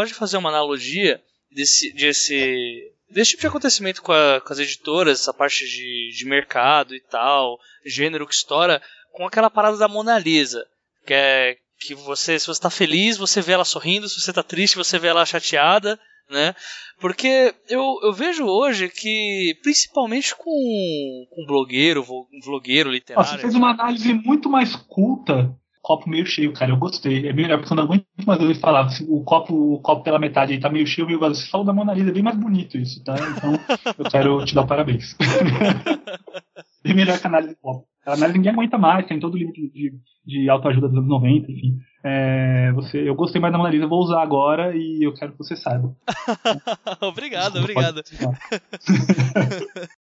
[0.00, 4.58] Gosto de fazer uma analogia desse, desse, desse tipo de acontecimento com, a, com as
[4.58, 8.82] editoras, essa parte de, de mercado e tal, gênero que estoura,
[9.12, 10.66] com aquela parada da Mona Lisa,
[11.06, 14.42] que é que você, se você está feliz, você vê ela sorrindo, se você está
[14.42, 15.98] triste, você vê ela chateada,
[16.28, 16.54] né?
[17.00, 22.04] Porque eu, eu vejo hoje que, principalmente com, com blogueiro,
[22.44, 23.30] vlogueiro literário.
[23.30, 26.70] Você fez uma análise muito mais culta copo meio cheio, cara.
[26.70, 27.28] Eu gostei.
[27.28, 28.88] É melhor, porque eu não aguento mais ouvir falar.
[29.08, 31.44] O copo, o copo pela metade aí tá meio cheio, meio vazio.
[31.44, 33.14] Você falou da Mona Lisa, é bem mais bonito isso, tá?
[33.14, 33.52] Então,
[33.98, 35.16] eu quero te dar parabéns.
[36.82, 37.86] bem melhor que a análise do copo.
[38.06, 39.92] A análise ninguém aguenta mais, tem todo o limite de,
[40.24, 41.78] de autoajuda dos anos 90, enfim.
[42.02, 45.38] É, você, eu gostei mais da Mona Lisa, vou usar agora e eu quero que
[45.38, 45.94] você saiba.
[47.02, 48.02] obrigado, obrigado.